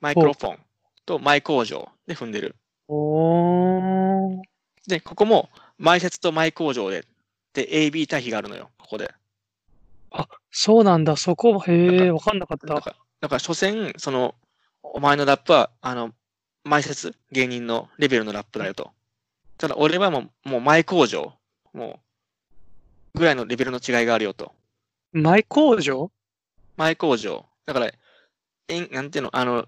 [0.00, 0.58] マイクロフォン
[1.04, 2.56] とマイ工場で踏んでる。
[2.88, 4.42] おー、
[4.86, 5.48] で、ここも
[5.78, 7.04] 前説とマイ工場で、
[7.52, 9.12] で、AB 対比があるのよ、ここで。
[10.50, 12.66] そうなんだ、そこ、へえ、わかんなかった。
[12.66, 14.34] だから、だから所詮、その、
[14.82, 16.12] お前のラップは、あの、
[16.64, 18.90] 前説、芸人のレベルのラップだよと。
[19.56, 21.32] ただ、俺はもう、もう前工場、
[21.72, 22.11] もう、
[23.14, 24.52] ぐらいのレベルの違いがあるよと。
[25.12, 26.10] マイ工場？
[26.76, 27.46] 前工場。
[27.66, 27.90] だから、
[28.68, 29.66] えんなんていうの、あの、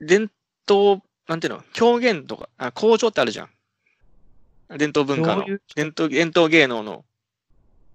[0.00, 0.30] 伝
[0.70, 3.50] 統、なんていうの、狂言とか、あ工場ってあるじゃん。
[4.76, 7.04] 伝統文化のどういう、伝統、伝統芸能の、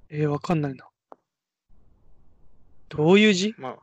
[0.10, 0.88] えー、わかんないな。
[2.90, 3.54] どういう字？
[3.58, 3.78] まあ、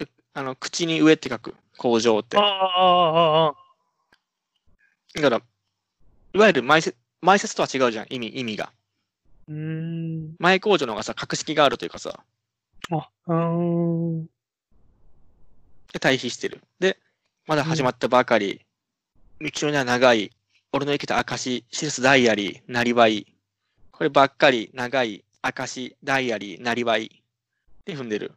[0.00, 2.40] えあの、口に上って書く、工場ってあ。
[2.40, 3.54] あ、ああ、ああ。
[5.14, 5.42] だから、
[6.34, 8.70] いわゆる前説前説とは違うじゃん、意味、意味が。
[9.48, 10.36] うーん。
[10.38, 12.24] 前工場の方がさ、格式があるというかさ、
[12.90, 14.26] あ、うーん。
[15.92, 16.62] で対比してる。
[16.78, 16.98] で、
[17.46, 18.64] まだ始まったばかり、
[19.40, 20.30] 道のりは長い、
[20.72, 23.26] 俺の生きた証、記すダイアリー、なりわい。
[23.90, 27.22] こればっかり、長い、証、ダイアリー、なりわい。
[27.84, 28.32] で踏んでる。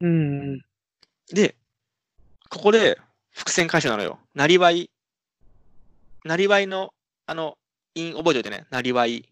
[0.00, 0.58] うん。
[1.32, 1.56] で、
[2.50, 2.98] ここで
[3.30, 4.18] 伏線回収なのよ。
[4.34, 4.90] なりわい。
[6.24, 6.92] なりわいの、
[7.26, 7.56] あの、
[7.94, 8.66] 韻覚えておいてね。
[8.70, 9.29] なりわい。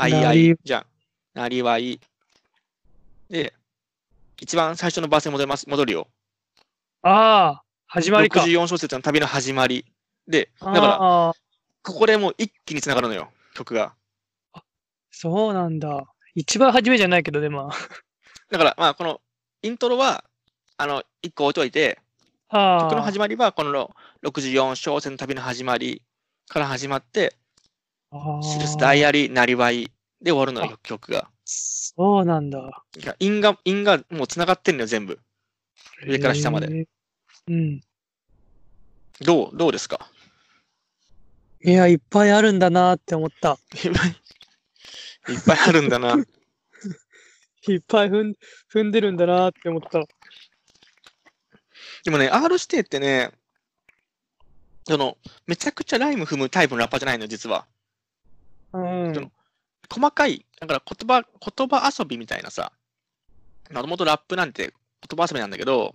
[0.00, 0.86] あいあないりじゃん。
[1.34, 2.00] なりわい。
[3.28, 3.52] で、
[4.40, 5.68] 一番最初のバースに戻ります。
[5.68, 6.06] 戻るよ。
[7.02, 8.42] ああ、始まりか。
[8.42, 9.84] 64小節の旅の始まり。
[10.28, 11.34] で、だから、こ
[11.82, 13.30] こでもう一気に繋がるのよ。
[13.54, 13.94] 曲が。
[15.10, 16.06] そうなんだ。
[16.36, 17.70] 一番初めじゃないけど、でも。
[18.50, 19.20] だから、まあ、この
[19.62, 20.24] イントロは、
[20.76, 21.98] あの、一個置いといて、
[22.48, 22.80] はあ。
[22.82, 23.90] 曲の始まりは、この
[24.22, 26.02] 64小節の旅の始まり
[26.48, 27.37] から始まって、あ
[28.10, 29.90] 記すあダイアリー、なりわい
[30.22, 31.28] で終わるのよ、曲が。
[31.44, 32.84] そうなんだ。
[32.96, 35.18] いや韻が、韻がもう繋がってんのよ、全部。
[36.06, 36.86] 上から下まで。
[37.48, 37.80] うん。
[39.20, 40.08] どう、どうですか？
[41.64, 43.58] いや、いっぱいあるんだなって思った。
[43.84, 46.14] いっぱい、いっぱいあるんだな。
[47.66, 48.34] いっぱい踏ん
[48.72, 50.04] 踏んでるんだなって思った。
[52.04, 53.32] でもね、R 指定ってね、
[54.86, 57.66] その、めちゃくちゃライム踏むタイプのラッパーじゃないの、実は。
[58.72, 58.78] う
[59.10, 59.14] ん。
[59.14, 59.32] その
[59.90, 61.22] 細かい、だから言葉、
[61.56, 62.72] 言葉遊びみたいなさ、
[63.70, 64.72] もともとラップなんて
[65.08, 65.94] 言葉遊びなんだけど、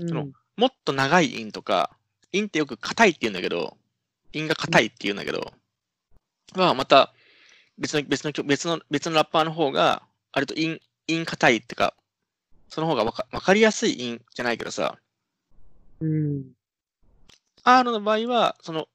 [0.00, 1.90] うんそのもっと長い韻とか、
[2.32, 3.76] 韻ってよく硬いって言うんだけど、
[4.32, 5.52] 韻が硬いって言うんだけど、
[6.54, 7.12] はまた
[7.78, 10.02] 別の、別の曲、別の、別のラッパーの方が、
[10.32, 11.94] あれと韻、韻硬いってか、
[12.68, 14.96] その方がわかわかりやすい韻じゃないけどさ、
[16.00, 16.44] うん。
[17.64, 18.88] R の場合は、その、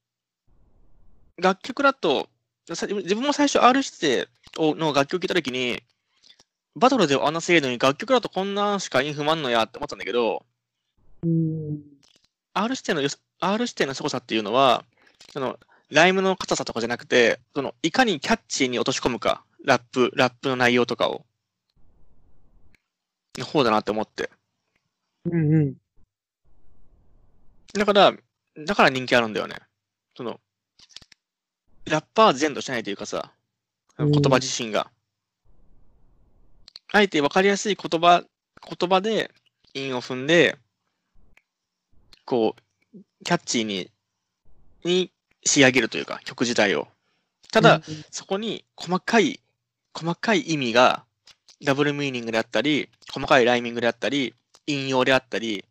[1.38, 2.28] 楽曲だと、さ
[2.76, 5.82] 自分も最初 R 指定をの楽曲聴いたときに、
[6.76, 10.46] バトルではあんな精度に楽曲だとこんなんしか韻踏まんのやって思ったんだけど、
[11.24, 11.82] うん。
[12.54, 13.02] R 指定の
[13.40, 14.84] R 指定の凄さっていうのは、
[15.34, 15.58] その、
[15.90, 21.26] ライムの硬さとかじゃなくて、その、いかにキャッチーに落とし込むか、ラップ、ラップの内容とかを、
[23.38, 24.30] の方だなって思って。
[25.26, 25.54] うん。
[25.54, 25.74] うん。
[27.74, 28.14] だから、
[28.66, 29.56] だから人気あるんだよね。
[30.16, 30.40] その、
[31.90, 33.32] ラッパーは全土しないというかさ、
[33.98, 34.90] うん言葉自身が。
[36.92, 38.24] あえて分かりやすい言葉、
[38.80, 39.32] 言葉で
[39.74, 40.58] 韻を踏んで、
[42.26, 43.92] こう、キャッチーに、
[44.84, 45.12] に
[45.46, 46.88] 仕上げるというか、曲自体を。
[47.52, 49.40] ただ、そこに細かい、
[49.94, 51.04] 細かい意味が、
[51.62, 54.34] ダブルミーニングであったり、細かいライミングであったり、
[54.66, 55.66] 引用であったり、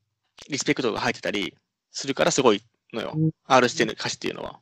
[0.49, 1.55] リスペクトが入ってたり
[1.91, 2.63] するからすごい
[2.93, 4.61] のようん R 指定の歌詞っていうのは。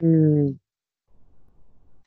[0.00, 0.56] うん。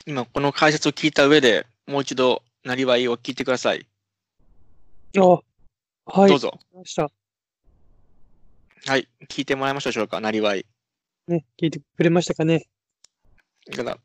[0.07, 3.85] 今、この解説を聞いた上でもう一度、なりわいを聞いてください。
[5.17, 6.29] あ、はい。
[6.29, 6.57] どうぞ。
[6.73, 7.11] ました。
[8.85, 9.09] はい。
[9.27, 10.65] 聞いてもらいましょうでしょうか、なりわい。
[11.27, 12.67] ね、聞いてくれましたかね？
[13.75, 13.97] だから、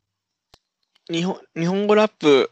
[1.08, 2.50] 日本、日本語ラップ、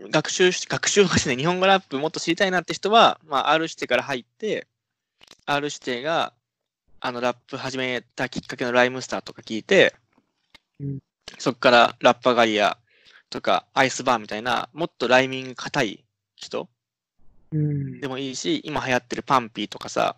[0.00, 4.66] 学習し、学習がしてね、日本語ラップもっと知りたいなって人は、まあ、R 指定から入って、
[5.44, 6.32] R 指定が、
[7.00, 9.94] あの、ラップ始めたきっかけのライムスターとか聞いて、
[10.80, 10.98] うん
[11.38, 12.78] そこからラッパガリア
[13.30, 16.04] とかアイスバーみたいな、もっとライミング硬い
[16.36, 16.68] 人
[17.52, 18.00] うん。
[18.00, 20.16] でもいいし、今流行ってるパンピーとかさ、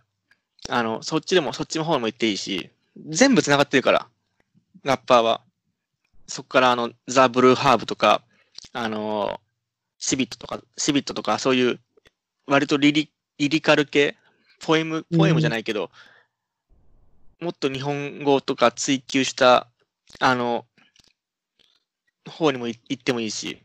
[0.68, 2.70] あの、そっちでも、そっちの方でも行っていいし、
[3.06, 4.08] 全部繋がってるから、
[4.84, 5.40] ラッパーは。
[6.26, 8.22] そこからあの、ザ・ブルーハーブとか、
[8.72, 9.40] あの、
[9.98, 11.80] シビットとか、シビットとか、そういう、
[12.46, 14.16] 割とリリリリカル系、
[14.60, 15.90] ポエム、ポエムじゃないけど、
[17.40, 19.68] もっと日本語とか追求した、
[20.18, 20.66] あの、
[22.28, 23.62] 方にもい行ってもいいし、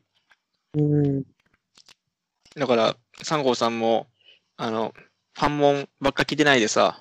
[0.75, 1.23] うん。
[2.55, 4.07] だから、三号さんも、
[4.57, 4.93] あの、
[5.33, 6.99] ファンモンばっか聞いてないでさ、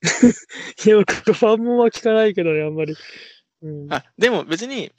[0.84, 2.96] いや、僕ファンモンは聞かないけどね、あんまり。
[3.62, 3.92] うん。
[3.92, 4.92] あ、でも別に、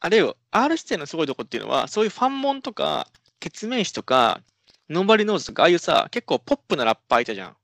[0.00, 3.08] あれよ、R 指定のすごいとこっていうのは、そういうファンモンとか、
[3.40, 4.40] 決名詞とか、
[4.88, 7.56] ノーバディノーズとか、ああいうさ、結構ポップなラッパーいたじゃん。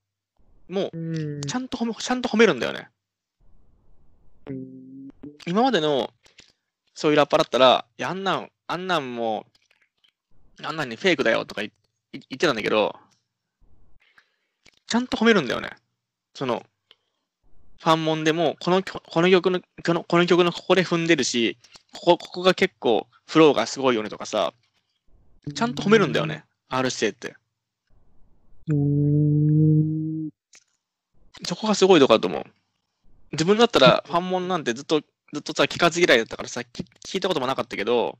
[0.69, 2.89] もう、うんちゃんと褒め、ちゃんと褒めるんだよね。
[4.47, 5.09] うん
[5.47, 6.13] 今までの、
[6.95, 9.47] そういうラッパーだったら、いや、あんなん、あんなんも
[10.61, 11.71] う、あんなんにフェイクだよとか言
[12.13, 12.95] 言ってたんだけど、
[14.87, 15.71] ちゃんと褒めるんだよね。
[16.35, 16.65] その、
[17.79, 21.57] ファンモンでも、この曲この曲の、このこの曲のここで踏んでるし、
[21.93, 24.53] ここ、ここが結構フローがすごいよねとかさ、
[25.55, 27.37] ちゃんと褒めるんだよね、R 指定って。
[31.45, 32.45] そこがすごいとこだと思う。
[33.33, 35.03] 自分だったらファンモンなんてずっと、
[35.33, 38.19] ずっとさ、聞かず嫌いだったからさ、聞聞いたこともなかったけど、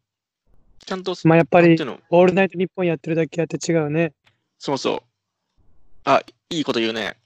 [0.85, 1.77] ちゃんと、まあやっぱり
[2.11, 4.15] オールナイトニッポンやってるだけあって違うね。
[4.59, 5.01] そうそう。
[6.05, 7.17] あ、いいこと言うね。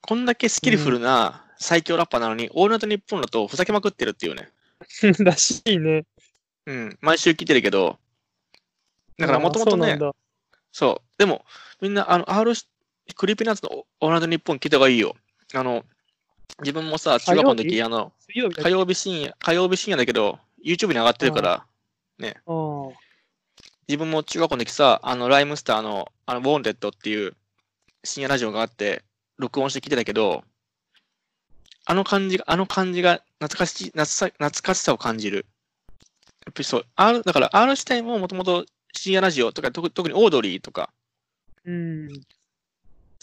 [0.00, 4.50] こんだけスキルフルな最強ラッパーなのに、オールナイトニッポンだとふざけまくってるっていうね。
[5.24, 6.04] らしいね。
[6.66, 6.98] うん。
[7.00, 7.98] 毎週聞いてるけど、
[9.16, 9.98] だからもともとね
[10.72, 11.18] そう。
[11.18, 11.44] でも、
[11.80, 12.68] みんな、あの、R し、
[13.14, 15.14] クリーピーナッツのオールナイトニッポン聞いた方がいいよ。
[15.54, 15.84] あの、
[16.60, 21.66] 自分もさ、中学校の時、あの、火曜日深夜、火曜日深夜だけど、YouTube に上がってるから、
[22.18, 22.92] けあー
[23.86, 27.34] 自分も中学校の時さ、あの、ライムスターの、あの、ウォンデッドっていう
[28.02, 29.02] 深夜ラジオがあって、
[29.36, 30.42] 録音して聞いてたけど、
[31.86, 35.44] あの感じが、あの感じが懐かしい、懐さ懐かしさを感じる。
[36.46, 38.64] やっぱりそう、R、だから R 視点ももともと
[38.94, 40.90] 深夜ラジオとか、特特にオードリーとか
[41.64, 42.08] うん。
[42.08, 42.14] 好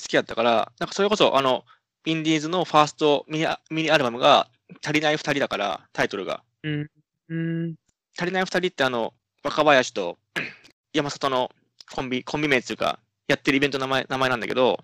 [0.08, 1.66] きだったから、なんかそれこそ、あの、
[2.06, 4.48] インディーズのファーストミニアミニアルバムが
[4.84, 6.44] 足りない二人だから、タイトルが。
[6.64, 6.90] うん。
[7.30, 7.76] うん。
[8.18, 10.18] 足りない二人ってあの、若林と
[10.94, 11.52] 山里の
[11.94, 14.80] コンビ、コンビ名っていうか、やってるイベントの名前名前なんだけど、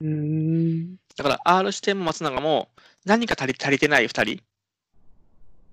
[0.00, 0.96] うん。
[1.16, 2.68] だから R 視点も松永も
[3.04, 4.42] 何か足り足りてない二人、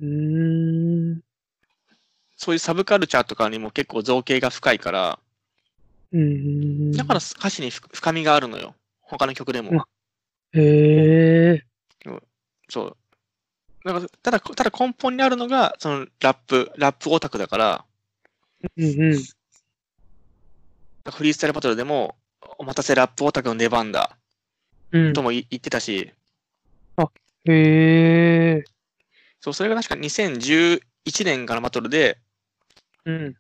[0.02, 1.22] うん。
[2.36, 5.20] そういうサブカルチャーとかにも結構造形が深いから、
[6.12, 6.92] うん。
[6.92, 8.76] だから歌詞にふ深みがあるのよ。
[9.02, 9.86] 他の曲でも。
[10.54, 11.64] うんへえ。
[12.70, 12.98] そう。
[13.86, 17.86] だからただ、ただ根本にあるのが、そのラップ、ラップオタクだから、
[18.78, 19.24] うんうん。
[21.12, 22.16] フリースタイルバトルでも、
[22.60, 24.18] お待たせラップオタクの出番だ、
[24.92, 26.12] うんとも言言ってたし、
[27.46, 28.64] へえ。
[29.42, 30.80] そう、それが確か2011
[31.26, 32.20] 年からのバトルで、
[33.06, 33.36] うん。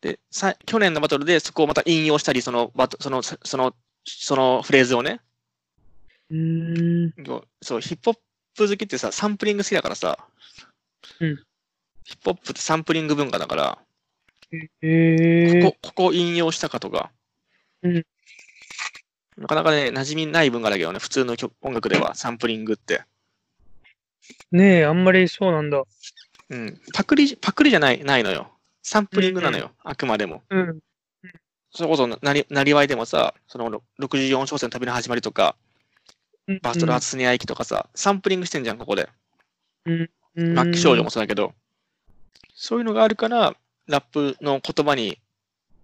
[0.00, 3.74] で、さ去年のバトルでそこをまた引用したり、そのバト、その、そその、
[4.06, 5.20] そのフレーズをね、
[6.34, 7.14] うん。
[7.62, 8.18] そう、ヒップホッ
[8.56, 10.18] プ好きってさ、サンプリング好きだからさ、
[11.20, 11.36] うん
[12.06, 13.78] ヒップホップってサンプリング文化だから、
[14.52, 15.62] へえ。
[15.62, 17.10] ここ、ここ引用したかとか、
[17.82, 18.06] うん
[19.36, 23.02] なかなかね、馴染みない文化だけどね、普通の曲音楽ではサンプリングって。
[24.52, 25.82] ねえ、あんまりそうなんだ。
[26.50, 26.80] うん。
[26.92, 28.52] パクリ、パクリじゃない、ないのよ。
[28.82, 30.42] サンプリングなのよ、あくまでも。
[30.50, 30.78] うん。
[31.72, 35.56] それこそなり、なりわいでもさ、その64小節の旅の始まりとか、
[36.62, 39.08] バストラーツスネア駅とかさ、サンプリングしてんじゃん、ここで。
[39.86, 40.10] うん。
[40.36, 41.54] 末期少女もそうだけど、
[42.54, 43.54] そういうのがあるから、
[43.86, 45.18] ラップの言葉に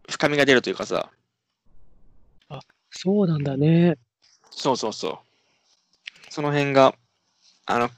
[0.09, 1.11] 深みが出るというかさ、
[2.91, 3.97] そうなんだね。
[4.51, 6.33] そうそうそう。
[6.33, 6.95] その辺が、
[7.67, 7.91] あの、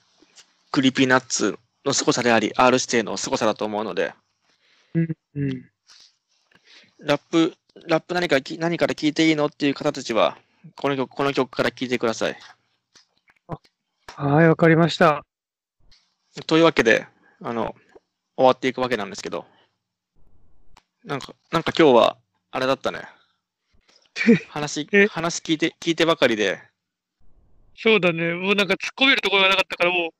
[0.70, 4.14] クリーピーナッツの凄さであり、R 指定の凄さだと思うので、
[4.94, 5.70] うん。
[6.98, 7.54] ラップ、
[7.86, 10.36] ラップ何かき何から聞いていいのっていう方たちは、
[10.76, 12.36] この曲、この曲から聞いてください。
[14.16, 15.24] はい、わかりました。
[16.46, 17.06] というわけで、
[17.42, 17.74] あの、
[18.36, 19.46] 終わっていくわけなんですけど、
[21.04, 22.16] なんか、なんか今日は、
[22.50, 23.02] あれだったね。
[24.48, 26.62] 話え、話聞いて、聞いてばかりで、
[27.76, 28.34] そうだね。
[28.34, 30.10] もうなんか突っ込めるところがなかったから、もう、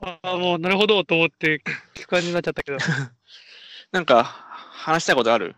[0.00, 1.62] ああ、もうなるほどと思って
[1.94, 2.78] 聞く感じになっちゃったけど。
[3.92, 5.54] なんか、話したいことある？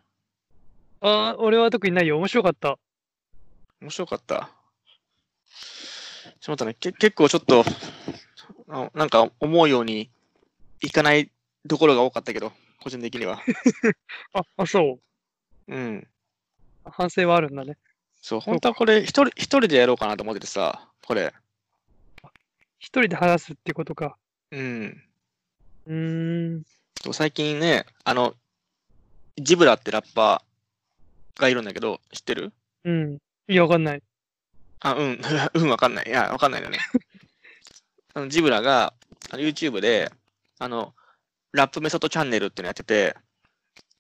[1.01, 2.17] ああ、俺は特にないよ。
[2.19, 2.79] 面白かった。
[3.85, 4.49] 面白かった。
[6.41, 7.63] ちょっと待ってね、け結構ちょっと、
[8.71, 10.11] あなんか思うように
[10.81, 11.31] いかない
[11.69, 13.43] ところが多かったけど、個人的には。
[14.33, 14.99] あ、あ、そ
[15.69, 15.75] う。
[15.75, 16.09] うん。
[16.87, 17.77] 反省はあるんだね。
[18.23, 21.35] そう、本当はこれ一人、一人でやろうかなと思っててさ、これ。
[22.79, 24.17] 一人で話すってことか。
[24.51, 25.05] うん。
[25.85, 26.63] うーん。
[27.13, 28.35] 最近ね、あの、
[29.37, 32.55] ジブラってラッパーがいるんだけど、知ってる？
[32.85, 33.19] うん。
[33.49, 34.03] いや、わかんない。
[34.81, 35.21] あ、うん、
[35.55, 36.07] うん、わかんない。
[36.09, 36.79] いや、わかんないよね。
[38.15, 38.95] あのジブラが、
[39.31, 40.11] あの YouTube で、
[40.59, 40.95] あの、
[41.53, 43.17] ラップメソッドチャンネルっていうのやってて、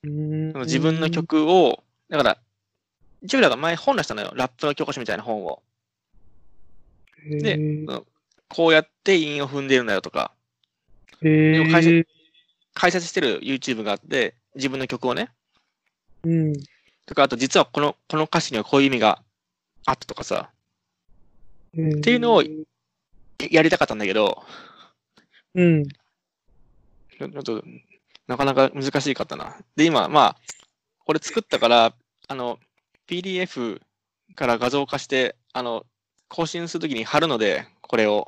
[0.02, 1.10] その自分の。
[1.10, 2.38] 曲を、だから、
[3.22, 4.32] ジブラが前本出したのよ。
[4.34, 5.62] ラップの教科書みたいな本を。
[7.26, 7.58] で
[8.48, 10.32] こうやって韻を踏んでるんだよとか、
[11.22, 12.06] へでも会社ー
[12.74, 15.30] 解説してる YouTube があって、自分の曲をね。
[16.24, 16.52] うん。
[17.06, 19.22] とか、あと実はこの、この歌詞にはこういう意味が
[19.86, 20.50] あったとかさ、
[21.72, 22.42] っていうのを
[23.50, 24.42] やりたかったんだけど、
[25.54, 25.84] うん。
[25.84, 27.62] ちょっと、
[28.26, 29.56] なかなか難しかったな。
[29.76, 30.36] で、今、まあ、
[31.04, 31.94] これ作ったから、
[32.28, 32.58] あの、
[33.06, 33.80] PDF
[34.34, 35.84] から画像化して、あの、
[36.28, 38.26] 更新するときに貼るので、これを。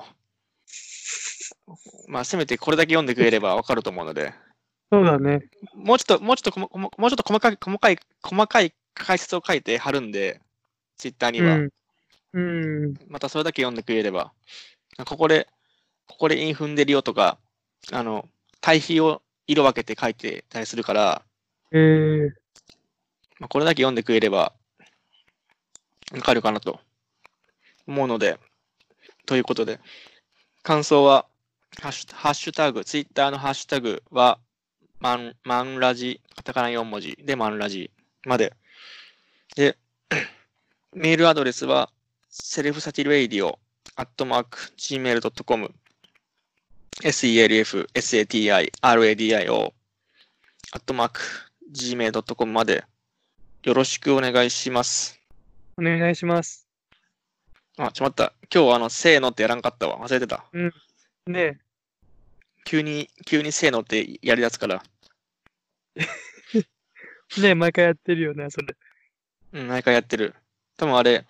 [2.09, 4.33] まあ、せめてこれだけ読んでくれればわかると思うので、
[4.93, 5.43] そうだね。
[5.75, 10.41] もうちょっと、もうちょっとこも、こももうちょっと細かい、細かい、細かい解説を書いて貼るんで、
[10.97, 11.57] ツイッターには。
[11.57, 11.70] うん。
[12.32, 12.40] う
[12.88, 12.94] ん。
[13.09, 14.32] またそれだけ読んでくれれば、
[15.05, 15.49] ここで、
[16.07, 17.38] ここで韻踏んでるよとか、
[17.92, 18.28] あの、
[18.61, 21.22] 対比を色分けて書いてたりするから、
[21.72, 22.30] えー、
[23.38, 24.53] まあ、これだけ読んでくれれば、
[26.12, 26.80] わかるかなと
[27.86, 28.38] 思うので、
[29.26, 29.80] ということで、
[30.62, 31.26] 感想は、
[31.80, 34.38] ハッシュハッシュタグ、ツイッターのハッシュタグは、
[34.99, 37.90] マン、マンラジ、カタカナ4文字でマンラジ
[38.24, 38.55] まで。
[39.55, 39.76] で、
[40.97, 41.90] メールアドレスは、
[42.30, 43.59] セルフサティレイディオ、
[43.97, 45.70] アットマーク、gmail.com、
[47.03, 49.72] self, sati, radio、
[50.72, 51.20] アットマーク、
[51.70, 52.82] gmail.com まで、
[53.62, 55.20] よろしくお願いします。
[55.76, 56.66] お願いします。
[57.76, 58.32] あ、ちょ待った。
[58.51, 59.99] 今日あの、せーのってやらんかったわ。
[59.99, 60.47] 忘れてた。
[61.26, 61.61] ね
[62.64, 64.82] 急に、急にせーのってやるやつから。
[65.94, 66.01] え、
[67.42, 68.74] ねえ、毎回やってるよね、それ。
[69.53, 70.34] うん、毎回やってる。
[70.77, 71.27] 多分あれ、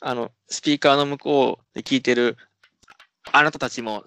[0.00, 2.36] あの、スピーカーの向こうで聞いてる、
[3.32, 4.04] あなたたちも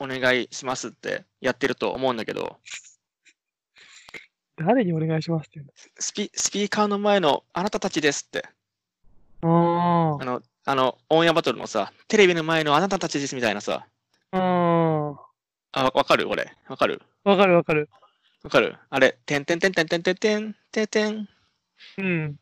[0.00, 2.58] お願いしますってやってると思うんだけど、
[4.56, 9.48] 誰にお願いしますって言うんスピスピーカーの前のあなたたちですって、だ。
[9.48, 13.86] ああの、あの、オンエアバトルのさ、テレビの前のあなたたちですみたいなさ、
[14.32, 14.38] あ。
[15.72, 16.28] あわわかる？
[16.28, 16.52] 俺。
[16.68, 17.02] わかる？
[17.24, 17.90] わかるわかる。
[18.42, 18.76] わかる？
[18.90, 21.28] あれ、てんてんてんてんてんてんてんてんてん。
[21.98, 22.36] うん。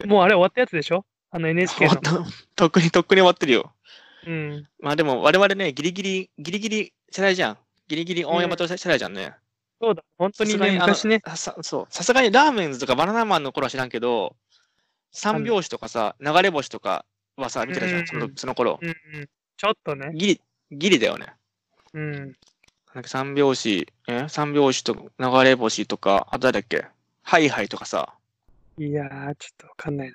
[0.06, 1.04] もうあれ終わったやつでしょ？
[1.30, 1.90] あの NHK の。
[2.00, 2.32] 終わった。
[2.56, 3.72] とっくにとっくに終わってるよ。
[4.26, 4.68] うん。
[4.80, 7.58] まあでも我々ね、ギリギリ、ギリギリ世代じゃん。
[7.88, 9.34] ギリギリオンエアバトル世代じゃんね。
[9.80, 10.02] そうだ。
[10.18, 11.20] 本当にね、昔ね。
[11.24, 11.86] あさそう。
[11.88, 14.36] さすがにラーメンズとかバナナマンの頃は知らんけど、
[15.12, 17.04] 三拍子とかさ、流れ星とか
[17.36, 18.78] はさ、見てたじゃん、そのその頃。
[18.82, 19.28] うんうん。
[19.56, 20.10] ちょっとね。
[20.14, 20.40] ギリ、
[20.72, 21.26] ギリだよね。
[21.94, 22.36] うん。
[22.94, 24.26] なんか三拍子、え？
[24.28, 26.86] 三拍子と流れ星とか、あと誰だっけ？
[27.22, 28.14] ハイハイとかさ、
[28.78, 30.12] いやー、ちょっとわかんない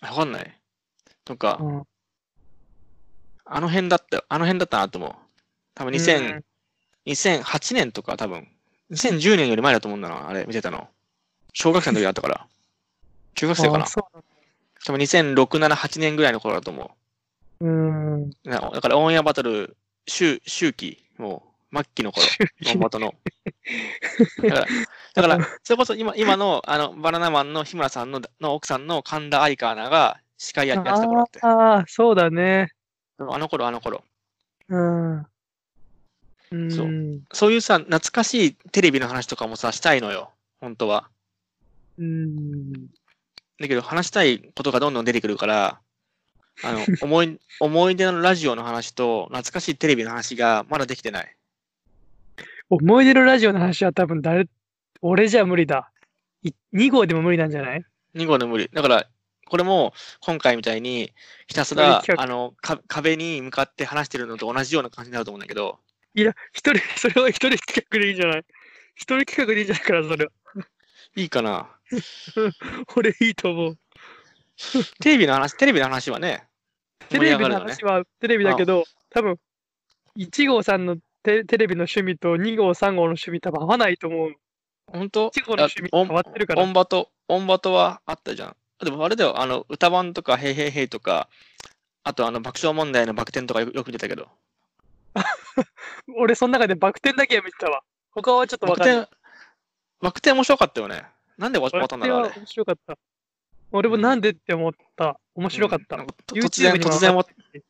[0.00, 0.60] わかんない？
[1.24, 1.66] とか、な。
[1.66, 1.82] うん。
[3.44, 4.24] あの辺だったよ。
[4.28, 5.12] あの辺だったなと思う。
[5.74, 6.42] 多分2000、
[7.06, 8.48] 2008年とか多分、
[8.90, 10.88] 2010年より前だと思うんだな、あれ見てたの。
[11.52, 12.46] 小学生の時だったから。
[13.34, 16.96] 中学生かな多分2006、7、8年ぐらいの頃だと思
[17.60, 17.66] う。
[17.66, 18.30] う。
[18.44, 19.76] なだからオンエアバトル、
[20.06, 22.26] 周周期、もう末期の頃、
[22.74, 23.14] オンバトの。
[24.42, 24.66] だから、
[25.14, 31.40] だから、それこそ今今のあのバナナマンの日村さんのの奥さんの神田愛花アナが司会やってた頃だって。
[31.42, 32.68] ああ、そうだね。
[33.18, 34.04] あの頃、あの頃。
[34.68, 35.26] うん。
[36.70, 40.32] そうんそういうさ、懐かしいテレビの話とかもさ、したいのよ。
[40.60, 41.08] 本当は。
[41.98, 42.72] うーん。
[43.58, 45.80] だけど、話したいことがどんどん出てくるから、
[46.62, 51.36] あの、思い、 思い出のラジオの話と、懐かしいテレビの話がまだできてない。
[52.74, 54.46] 思い出のラジオの話は多分誰、
[55.02, 55.92] 俺じゃ無理だ。
[56.42, 58.70] い2号でも無理なんじゃない？2号の無理。
[58.72, 59.06] だから、
[59.46, 59.92] これも、
[60.22, 61.12] 今回みたいに、
[61.48, 65.80] ひたすらあの、か壁に向かって話してるのと同じような感じになると思うんだけど、
[66.14, 68.44] いや、一人、それは一人企画でいいんじゃない？
[68.94, 70.30] 一人企画でいいんじゃないかな、それは。
[71.16, 71.68] いいかな。
[72.96, 73.78] 俺いいと思う。
[75.00, 76.44] テレビの話、テレビの話はね、
[77.10, 77.84] テレビの話。
[77.84, 79.38] はテレビだけど、多分、
[80.16, 84.34] 1号さんのテテレビの趣味と2号、3号の趣味多分合わないと思う。
[84.86, 88.56] 本当？1号の趣味変わってるからオンバト、オンバトはあったじゃん。
[88.84, 91.28] でもあれだよ、あの、歌版とか、へいへいへいとか、
[92.04, 94.28] あとあの、爆笑問題のバク転とかよよく見てたけど。
[96.16, 97.82] 俺、その中でバク転だけは見てたわ。
[98.10, 98.96] 他はちょっとわかんない。
[98.98, 99.16] 転、
[100.00, 101.04] バク転面白かったよね。
[101.38, 102.34] なんで終わったんだろう、あれ。
[102.36, 102.98] 面白かった。
[103.70, 105.18] 俺もなんでって思った。
[105.34, 105.96] 面白かった。
[105.96, 107.64] うん突然、突然終わっ上がってる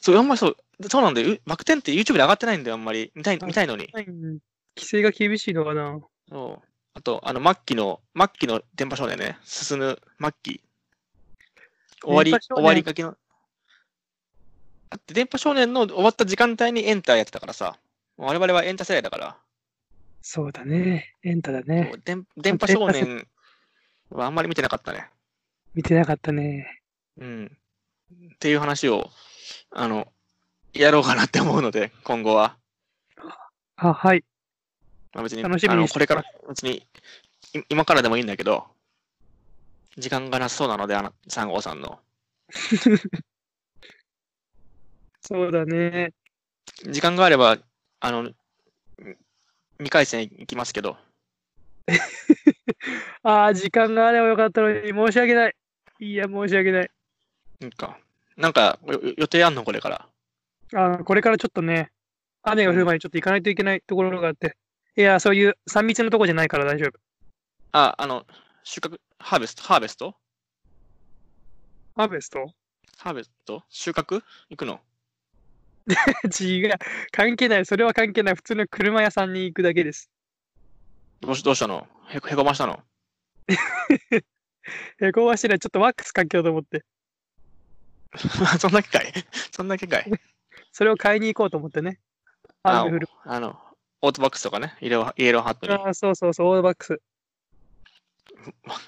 [0.00, 0.56] そう、あんまりそう、
[0.88, 1.36] そうなんだよ。
[1.46, 3.12] バク転って YouTube で上がってないんだよ、あんまり。
[3.14, 3.88] 見たい、あ見たいのに。
[3.92, 4.38] うん
[4.76, 6.00] 規制が厳しいのかな。
[6.28, 6.68] そう。
[6.94, 9.38] あと、あの、末期の、末期の電波少年ね。
[9.42, 10.62] 進む末期。
[12.02, 13.16] 終わり、終わりかけの。
[14.88, 17.78] だって、電波少年の終わった時間帯にエンターやってたからさ。
[18.16, 19.36] 我々はエンタ世代だから。
[20.22, 21.14] そうだね。
[21.22, 23.26] エンタだね電電波少年
[24.10, 25.08] はあんまり見てなかったね。
[25.74, 26.82] 見てなかったね。
[27.18, 27.56] うん。
[28.34, 29.10] っていう話を、
[29.70, 30.12] あの、
[30.80, 32.56] やろうかなって思うので、今後は。
[33.76, 34.24] あ、はい。
[35.12, 36.86] まあ、別に、楽しみにこれから、別に、
[37.52, 38.66] い今からでもいいんだけど、
[39.98, 42.00] 時間がなさそうなので、あの、3号さんの。
[45.20, 46.14] そうだね。
[46.88, 47.58] 時間があれば、
[48.00, 48.30] あの、
[49.80, 50.96] 2回戦行きますけど、
[53.22, 55.56] ああ、時間があればよかったのに、申し訳ない。
[55.98, 56.90] いや、申し訳ない。
[57.60, 57.98] なんか、
[58.36, 60.08] なんか、よ予定あんのこれから？
[60.74, 61.90] あこれからちょっとね、
[62.42, 64.56] 雨が降る前にちょっと行かないといけないところがあって。
[64.96, 66.98] いや、そういう3密のとこじゃないから大丈夫。
[67.72, 68.26] あ、あの、
[68.64, 70.14] 収穫、ハーベスト、ハーベスト？
[71.96, 72.52] ハーベスト？
[72.98, 73.62] ハーベスト？
[73.68, 74.22] 収穫？
[74.48, 74.80] 行くの？
[76.40, 76.72] 違う。
[77.10, 77.66] 関係ない。
[77.66, 78.34] それは関係ない。
[78.34, 80.10] 普通の車屋さんに行くだけです。
[81.20, 81.86] どうしどうしたの？
[82.08, 82.80] へへこましたの？
[85.00, 85.58] え、こうはしてない。
[85.58, 86.84] ちょっとワックスかけようと思って。
[88.58, 89.12] そんだけかい
[89.52, 90.10] そんだけかい
[90.72, 91.98] それを買いに行こうと思ってね。
[92.62, 93.08] あ雨降る。
[93.24, 93.58] あの、
[94.02, 95.72] オートバックスとかね、イエローイエローハットに。
[95.72, 97.00] あそうそうそう、オールバックス。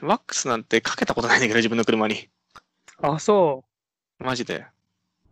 [0.01, 2.29] ワックスなんてかけたことないんだけど、自分の車に。
[3.03, 3.65] あ、そ
[4.19, 4.67] マジで。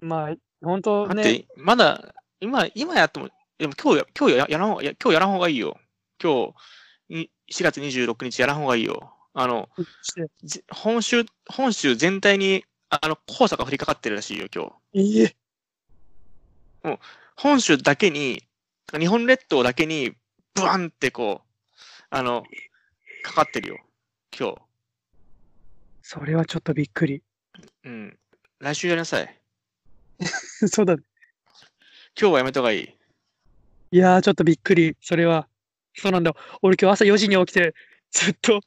[0.03, 0.07] う。
[0.07, 1.15] まあ、本当ね。
[1.15, 3.29] だって、まだ、今、今やっても、
[3.59, 5.79] でも今日や、今日ややらん今日やらんほうがいいよ。
[6.23, 6.55] 今日、
[7.09, 9.15] に4月26日やらんほうがいいよ。
[9.33, 9.69] あの、
[10.71, 15.01] 本州、本州全体に、あの、黄砂が降りかかってるらしいよ、今日。
[15.01, 15.29] い
[16.85, 16.99] いえ。
[17.37, 18.43] 本州だけに、
[18.99, 20.13] 日本列島だけに、
[20.55, 21.75] ブワンってこう、
[22.11, 22.45] あの、
[23.23, 23.79] かかってるよ。
[24.39, 24.59] 今日。
[26.03, 27.23] それはちょっとびっくり。
[27.85, 28.19] うん。
[28.59, 29.41] 来週やりなさい。
[30.69, 31.03] そうだね。
[32.19, 32.97] 今日はやめた方がいい。
[33.93, 34.97] いやー、ちょっとびっくり。
[35.01, 35.49] それは。
[35.95, 36.35] そうなんだ。
[36.63, 37.75] 俺今日朝4時に起きて、
[38.11, 38.61] ずっと、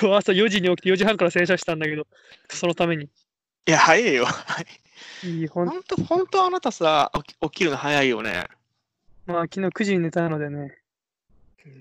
[0.00, 2.06] 今日朝4時に起きて4時半から洗車したんだけど、
[2.48, 3.04] そのために。
[3.04, 3.08] い
[3.66, 4.26] や、早いよ。
[5.24, 8.46] いい、ほん本当本当あなたさ、起き起きるの早いよね。
[9.26, 10.76] まあ、昨日9時に寝たのでね。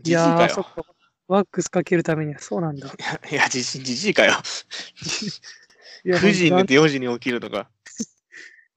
[0.03, 0.63] いやー、そっ。
[0.63, 0.83] か。
[1.27, 2.87] ワックスかけるためには、そうなんだ。
[3.31, 4.33] いや、じじじじいかよ。
[6.05, 7.69] いや9時に寝て4時に起きるとか。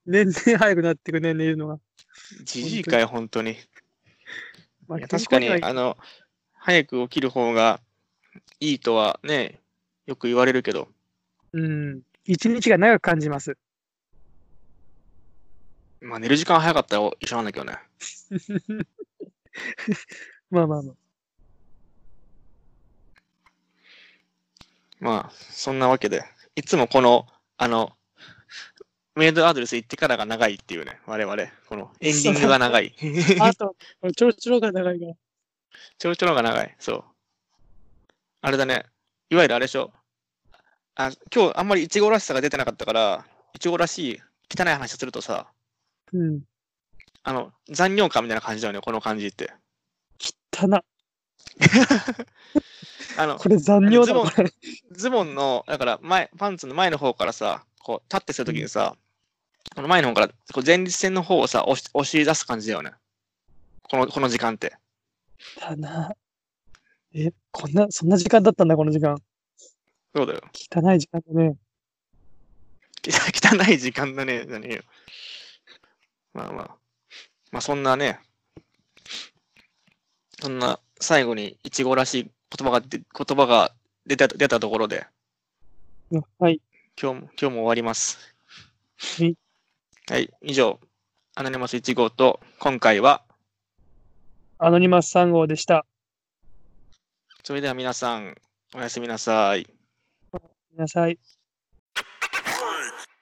[0.05, 1.79] 年々早くなってくね、寝るのが。
[2.43, 3.57] じじいかよ、本当に。
[4.87, 5.97] まあ確かに、あの、
[6.53, 7.79] 早く起きる方が
[8.59, 9.59] いいとはね、
[10.05, 10.89] よく言われるけど、
[11.53, 12.01] うん。
[12.25, 13.57] 一日が長く感じます。
[16.03, 17.77] まあ寝る時間早かったら一緒なんだけどね。
[20.51, 20.95] まあまあまあ。
[24.99, 26.23] まあ、そんなわけで、
[26.55, 27.27] いつもこの、
[27.57, 27.91] あの、
[29.15, 31.43] メイドアドレス行ってからが長いっていうね、我々。
[31.67, 32.95] このエンディングが長い。
[33.39, 33.75] あと、
[34.15, 35.13] ちょろちょろが長いから。
[35.97, 36.75] ちょろちょろが長い。
[36.79, 37.03] そう。
[38.41, 38.85] あれだね。
[39.29, 39.93] いわゆるあれでしょ。
[40.95, 45.51] あ今日あんまりイチゴらしさが出てなかったから、イチゴらしい汚い話をするとさ、
[46.13, 46.41] うん。
[47.23, 49.53] あの、残尿感みたいな感じだよね、この感じって。
[50.51, 50.83] たな。
[53.17, 54.29] あの、これ残尿だズボン。
[54.91, 58.95] ズボンの、だから前、パンツの前の方からさ、こう、立ってするときにさ、
[59.75, 62.91] この前の方から、こう前立腺の方をさ、押し押し出す感じだよね。
[63.83, 64.77] この、この時間って。
[65.59, 66.13] たな。
[67.13, 69.17] え、こんな、そんな時間だったんだ、この時間。
[70.15, 70.41] そうだよ。
[70.53, 71.55] 汚い時間だね。
[73.03, 74.81] 汚い時間だね、何よ。
[76.33, 76.75] まあまあ。
[77.51, 78.19] まあそんなね、
[80.41, 83.73] そんな最後にイチゴらしい言葉が出言葉が
[84.05, 85.05] 出た出たところで、
[86.39, 86.61] はい。
[87.01, 88.35] 今日も、今日も終わります。
[88.97, 89.37] はい。
[90.09, 90.79] はい、以上、
[91.35, 93.23] アナニマス1号と、今回は、
[94.59, 95.85] アノニマス3号でした。
[97.43, 98.35] それでは皆さん、
[98.75, 99.67] おやすみなさい。
[100.31, 100.39] ご
[100.71, 101.17] めんなさい。